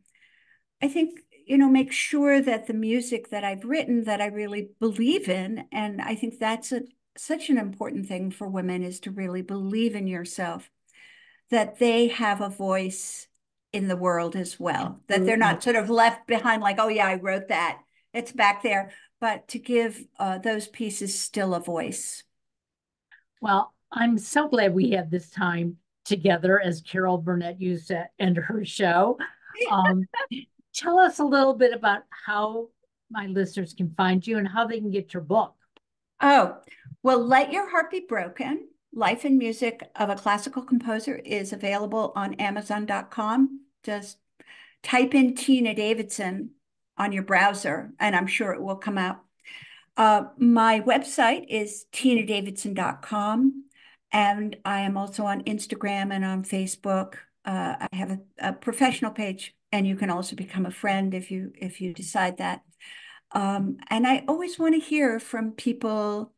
I 0.82 0.88
think, 0.88 1.20
you 1.46 1.56
know, 1.56 1.68
make 1.68 1.92
sure 1.92 2.42
that 2.42 2.66
the 2.66 2.74
music 2.74 3.30
that 3.30 3.44
I've 3.44 3.64
written 3.64 4.04
that 4.04 4.20
I 4.20 4.26
really 4.26 4.70
believe 4.78 5.30
in, 5.30 5.64
and 5.72 6.02
I 6.02 6.14
think 6.14 6.38
that's 6.38 6.72
a, 6.72 6.82
such 7.16 7.48
an 7.48 7.56
important 7.56 8.06
thing 8.06 8.30
for 8.30 8.46
women 8.48 8.82
is 8.82 9.00
to 9.00 9.10
really 9.10 9.42
believe 9.42 9.94
in 9.94 10.06
yourself, 10.06 10.70
that 11.50 11.78
they 11.78 12.08
have 12.08 12.40
a 12.40 12.48
voice 12.48 13.26
in 13.72 13.88
the 13.88 13.96
world 13.96 14.34
as 14.36 14.58
well, 14.58 15.00
that 15.06 15.24
they're 15.24 15.36
not 15.36 15.62
sort 15.62 15.76
of 15.76 15.90
left 15.90 16.26
behind 16.26 16.62
like, 16.62 16.76
oh, 16.78 16.88
yeah, 16.88 17.06
I 17.06 17.14
wrote 17.16 17.48
that. 17.48 17.80
It's 18.12 18.32
back 18.32 18.62
there 18.62 18.92
but 19.20 19.46
to 19.48 19.58
give 19.58 20.02
uh, 20.18 20.38
those 20.38 20.66
pieces 20.66 21.18
still 21.18 21.54
a 21.54 21.60
voice. 21.60 22.24
Well, 23.40 23.72
I'm 23.92 24.18
so 24.18 24.48
glad 24.48 24.74
we 24.74 24.90
had 24.90 25.10
this 25.10 25.30
time 25.30 25.76
together, 26.04 26.60
as 26.60 26.80
Carol 26.80 27.18
Burnett 27.18 27.60
used 27.60 27.88
to 27.88 28.06
end 28.18 28.38
her 28.38 28.64
show. 28.64 29.18
Um, 29.70 30.06
tell 30.74 30.98
us 30.98 31.18
a 31.18 31.24
little 31.24 31.54
bit 31.54 31.74
about 31.74 32.02
how 32.26 32.68
my 33.10 33.26
listeners 33.26 33.74
can 33.74 33.92
find 33.96 34.26
you 34.26 34.38
and 34.38 34.48
how 34.48 34.66
they 34.66 34.78
can 34.78 34.90
get 34.90 35.12
your 35.12 35.22
book. 35.22 35.54
Oh, 36.22 36.58
well, 37.02 37.24
Let 37.24 37.52
Your 37.52 37.68
Heart 37.70 37.90
Be 37.90 38.00
Broken 38.08 38.68
Life 38.92 39.24
and 39.24 39.38
Music 39.38 39.88
of 39.94 40.10
a 40.10 40.16
Classical 40.16 40.62
Composer 40.62 41.16
is 41.16 41.52
available 41.52 42.12
on 42.16 42.34
Amazon.com. 42.34 43.60
Just 43.84 44.18
type 44.82 45.14
in 45.14 45.34
Tina 45.34 45.74
Davidson 45.74 46.50
on 46.98 47.12
your 47.12 47.22
browser, 47.22 47.92
and 48.00 48.16
I'm 48.16 48.26
sure 48.26 48.52
it 48.52 48.60
will 48.60 48.76
come 48.76 48.98
out. 48.98 49.22
Uh, 49.96 50.24
my 50.38 50.80
website 50.80 51.46
is 51.48 51.86
tinadavidson.com, 51.92 53.64
and 54.12 54.56
I 54.64 54.80
am 54.80 54.96
also 54.96 55.24
on 55.24 55.44
Instagram 55.44 56.12
and 56.12 56.24
on 56.24 56.42
Facebook. 56.42 57.14
Uh, 57.44 57.76
I 57.80 57.96
have 57.96 58.10
a, 58.10 58.18
a, 58.38 58.52
professional 58.52 59.12
page, 59.12 59.54
and 59.72 59.86
you 59.86 59.96
can 59.96 60.10
also 60.10 60.36
become 60.36 60.66
a 60.66 60.70
friend 60.70 61.14
if 61.14 61.30
you 61.30 61.52
if 61.56 61.80
you 61.80 61.94
decide 61.94 62.38
that. 62.38 62.62
Um, 63.32 63.78
and 63.88 64.06
I 64.06 64.24
always 64.28 64.58
want 64.58 64.74
to 64.74 64.80
hear 64.80 65.20
from 65.20 65.52
people. 65.52 66.32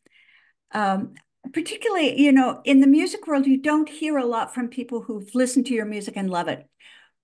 Um, 0.73 1.15
particularly, 1.53 2.21
you 2.21 2.33
know, 2.33 2.61
in 2.65 2.81
the 2.81 2.87
music 2.87 3.27
world, 3.27 3.47
you 3.47 3.57
don't 3.57 3.89
hear 3.89 4.17
a 4.17 4.25
lot 4.25 4.55
from 4.55 4.69
people 4.69 5.03
who've 5.03 5.35
listened 5.35 5.67
to 5.67 5.75
your 5.75 5.85
music 5.85 6.17
and 6.17 6.31
love 6.31 6.49
it. 6.49 6.69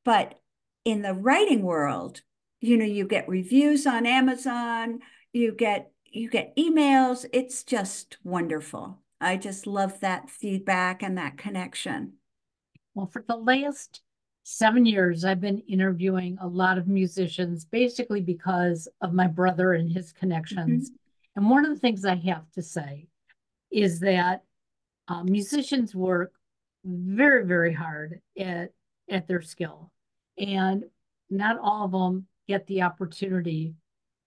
But 0.04 0.38
in 0.84 1.02
the 1.02 1.14
writing 1.14 1.62
world, 1.62 2.22
you 2.60 2.76
know, 2.76 2.84
you 2.84 3.06
get 3.06 3.28
reviews 3.28 3.86
on 3.86 4.06
Amazon, 4.06 5.00
you 5.32 5.52
get 5.52 5.92
you 6.10 6.30
get 6.30 6.56
emails. 6.56 7.26
It's 7.32 7.62
just 7.62 8.16
wonderful. 8.24 8.98
I 9.20 9.36
just 9.36 9.66
love 9.66 10.00
that 10.00 10.30
feedback 10.30 11.02
and 11.02 11.18
that 11.18 11.36
connection. 11.36 12.14
Well, 12.94 13.06
for 13.06 13.24
the 13.26 13.36
last 13.36 14.00
seven 14.44 14.86
years, 14.86 15.24
I've 15.24 15.40
been 15.40 15.62
interviewing 15.68 16.38
a 16.40 16.46
lot 16.46 16.78
of 16.78 16.88
musicians, 16.88 17.64
basically 17.66 18.22
because 18.22 18.88
of 19.02 19.12
my 19.12 19.26
brother 19.26 19.74
and 19.74 19.92
his 19.92 20.12
connections. 20.12 20.90
Mm-hmm. 20.90 20.96
And 21.36 21.50
one 21.50 21.66
of 21.66 21.74
the 21.74 21.80
things 21.80 22.04
I 22.04 22.16
have 22.16 22.50
to 22.52 22.62
say 22.62 23.06
is 23.70 24.00
that 24.00 24.42
uh, 25.08 25.22
musicians 25.22 25.94
work 25.94 26.32
very, 26.84 27.46
very 27.46 27.72
hard 27.72 28.20
at, 28.38 28.72
at 29.10 29.26
their 29.26 29.42
skill. 29.42 29.90
And 30.38 30.84
not 31.30 31.58
all 31.58 31.84
of 31.84 31.92
them 31.92 32.26
get 32.46 32.66
the 32.66 32.82
opportunity 32.82 33.74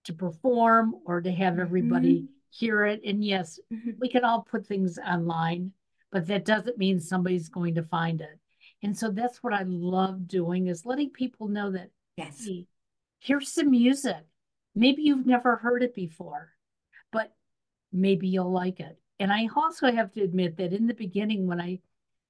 to 0.05 0.13
perform 0.13 0.95
or 1.05 1.21
to 1.21 1.31
have 1.31 1.59
everybody 1.59 2.15
mm-hmm. 2.15 2.25
hear 2.49 2.85
it. 2.85 3.01
And 3.05 3.23
yes, 3.23 3.59
mm-hmm. 3.71 3.91
we 3.99 4.09
can 4.09 4.25
all 4.25 4.41
put 4.41 4.65
things 4.65 4.97
online, 4.99 5.71
but 6.11 6.27
that 6.27 6.45
doesn't 6.45 6.77
mean 6.77 6.99
somebody's 6.99 7.49
going 7.49 7.75
to 7.75 7.83
find 7.83 8.21
it. 8.21 8.39
And 8.83 8.97
so 8.97 9.11
that's 9.11 9.43
what 9.43 9.53
I 9.53 9.63
love 9.65 10.27
doing 10.27 10.67
is 10.67 10.85
letting 10.85 11.11
people 11.11 11.47
know 11.47 11.71
that 11.71 11.89
yes, 12.17 12.43
hey, 12.45 12.67
here's 13.19 13.53
some 13.53 13.71
music. 13.71 14.23
Maybe 14.73 15.03
you've 15.03 15.27
never 15.27 15.57
heard 15.57 15.83
it 15.83 15.93
before, 15.93 16.49
but 17.11 17.33
maybe 17.91 18.27
you'll 18.27 18.51
like 18.51 18.79
it. 18.79 18.97
And 19.21 19.31
I 19.31 19.47
also 19.55 19.91
have 19.91 20.11
to 20.13 20.23
admit 20.23 20.57
that 20.57 20.73
in 20.73 20.87
the 20.87 20.95
beginning, 20.95 21.45
when 21.45 21.61
I 21.61 21.77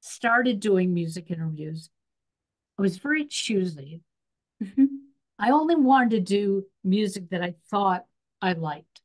started 0.02 0.60
doing 0.60 0.94
music 0.94 1.32
interviews, 1.32 1.90
I 2.78 2.82
was 2.82 2.98
very 2.98 3.26
choosy. 3.28 4.02
Mm-hmm. 4.62 4.88
I 5.40 5.52
only 5.52 5.76
wanted 5.76 6.10
to 6.10 6.20
do 6.20 6.66
music 6.84 7.30
that 7.30 7.42
I 7.42 7.56
thought 7.70 8.04
I 8.42 8.54
liked. 8.54 9.00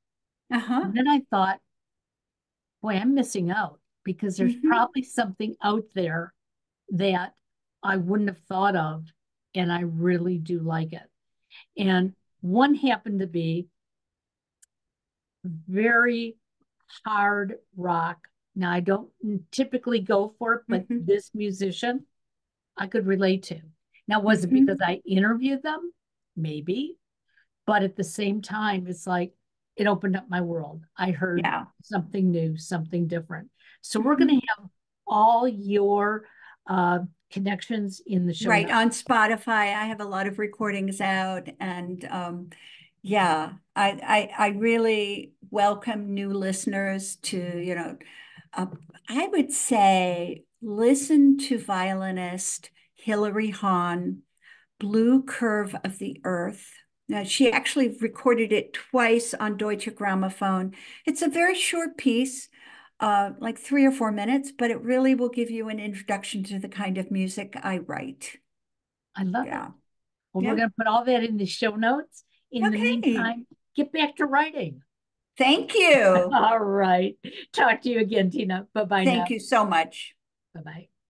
Uh-huh. 0.53 0.80
And 0.82 0.97
then 0.97 1.07
I 1.07 1.20
thought, 1.30 1.61
boy, 2.82 2.95
I'm 2.95 3.14
missing 3.14 3.53
out 3.53 3.78
because 4.03 4.37
there's 4.37 4.57
mm-hmm. 4.57 4.68
probably 4.68 5.05
something 5.05 5.55
out 5.62 5.84
there 5.95 6.34
that 6.89 7.34
I 7.84 7.99
wouldn't 7.99 8.30
have 8.30 8.43
thought 8.49 8.74
of. 8.74 9.05
And 9.55 9.72
I 9.72 9.82
really 9.82 10.39
do 10.39 10.59
like 10.59 10.93
it. 10.93 11.09
And 11.78 12.14
one 12.41 12.74
happened 12.74 13.20
to 13.20 13.28
be 13.28 13.68
very 15.45 16.34
hard 17.05 17.57
rock. 17.76 18.18
Now, 18.55 18.72
I 18.72 18.80
don't 18.80 19.11
typically 19.51 20.01
go 20.01 20.34
for 20.39 20.55
it, 20.55 20.62
but 20.68 20.82
mm-hmm. 20.84 21.05
this 21.05 21.30
musician 21.34 22.07
I 22.76 22.87
could 22.87 23.07
relate 23.07 23.45
to. 23.45 23.61
Now, 24.09 24.20
was 24.20 24.47
mm-hmm. 24.47 24.57
it 24.57 24.66
because 24.66 24.80
I 24.82 25.01
interviewed 25.07 25.62
them? 25.62 25.93
Maybe. 26.37 26.97
But 27.66 27.82
at 27.82 27.97
the 27.97 28.05
same 28.05 28.43
time, 28.43 28.87
it's 28.87 29.07
like 29.07 29.32
it 29.76 29.87
opened 29.87 30.16
up 30.16 30.26
my 30.28 30.41
world. 30.41 30.82
I 30.97 31.11
heard 31.11 31.41
yeah. 31.43 31.64
something 31.82 32.30
new, 32.30 32.57
something 32.57 33.07
different. 33.07 33.51
So 33.82 33.99
mm-hmm. 33.99 34.09
we're 34.09 34.16
going 34.16 34.41
to 34.41 34.47
have 34.57 34.68
all 35.07 35.47
your 35.47 36.24
uh, 36.68 37.01
connections 37.30 38.01
in 38.07 38.26
the 38.26 38.34
show. 38.34 38.49
Right. 38.49 38.68
Notes. 38.68 38.74
On 38.74 38.91
Spotify, 38.91 39.74
I 39.74 39.87
have 39.87 40.01
a 40.01 40.05
lot 40.05 40.26
of 40.26 40.39
recordings 40.39 41.01
out 41.01 41.49
and 41.61 42.05
um, 42.11 42.51
yeah, 43.07 43.53
I, 43.77 44.31
I, 44.37 44.47
I 44.47 44.49
really 44.49 45.33
welcome 45.49 46.13
new 46.13 46.31
listeners 46.31 47.15
to, 47.23 47.39
you 47.39 47.77
know, 47.77 47.97
uh, 48.53 48.67
I 49.09 49.29
would 49.29 49.53
say 49.53 50.43
listen 50.61 51.39
to 51.39 51.57
violinist 51.57 52.71
Hilary 52.97 53.51
Hahn, 53.51 54.23
Blue 54.81 55.23
Curve 55.23 55.77
of 55.85 55.99
the 55.99 56.21
Earth. 56.25 56.73
Now, 57.09 57.23
she 57.23 57.53
actually 57.53 57.97
recorded 58.01 58.53
it 58.53 58.73
twice 58.73 59.35
on 59.35 59.57
Deutsche 59.57 59.87
Grammophon. 59.95 60.75
It's 61.07 61.23
a 61.23 61.29
very 61.29 61.55
short 61.55 61.97
piece, 61.97 62.49
uh, 62.99 63.31
like 63.39 63.57
three 63.57 63.87
or 63.87 63.93
four 63.93 64.11
minutes, 64.11 64.51
but 64.51 64.73
it 64.73 64.83
really 64.83 65.15
will 65.15 65.29
give 65.29 65.49
you 65.49 65.69
an 65.69 65.79
introduction 65.79 66.43
to 66.43 66.59
the 66.59 66.69
kind 66.69 66.99
of 66.99 67.13
music 67.13 67.57
I 67.63 67.79
write. 67.79 68.39
I 69.15 69.23
love 69.23 69.47
yeah. 69.47 69.67
it. 69.67 69.73
Well, 70.33 70.43
yeah. 70.43 70.51
we're 70.51 70.57
going 70.57 70.71
to 70.71 70.75
put 70.77 70.89
all 70.89 71.05
that 71.05 71.23
in 71.23 71.37
the 71.37 71.47
show 71.47 71.77
notes. 71.77 72.25
In 72.53 72.66
okay. 72.66 72.76
the 72.76 72.82
meantime, 72.82 73.47
get 73.74 73.92
back 73.92 74.16
to 74.16 74.26
writing. 74.26 74.82
Thank 75.38 75.74
you. 75.74 76.30
All 76.32 76.59
right. 76.59 77.16
Talk 77.53 77.82
to 77.82 77.90
you 77.90 78.01
again, 78.01 78.30
Tina. 78.30 78.66
Bye 78.72 78.84
bye. 78.84 79.05
Thank 79.05 79.30
now. 79.30 79.34
you 79.34 79.40
so 79.40 79.64
much. 79.64 80.14
Bye 80.55 80.62
bye. 80.62 80.88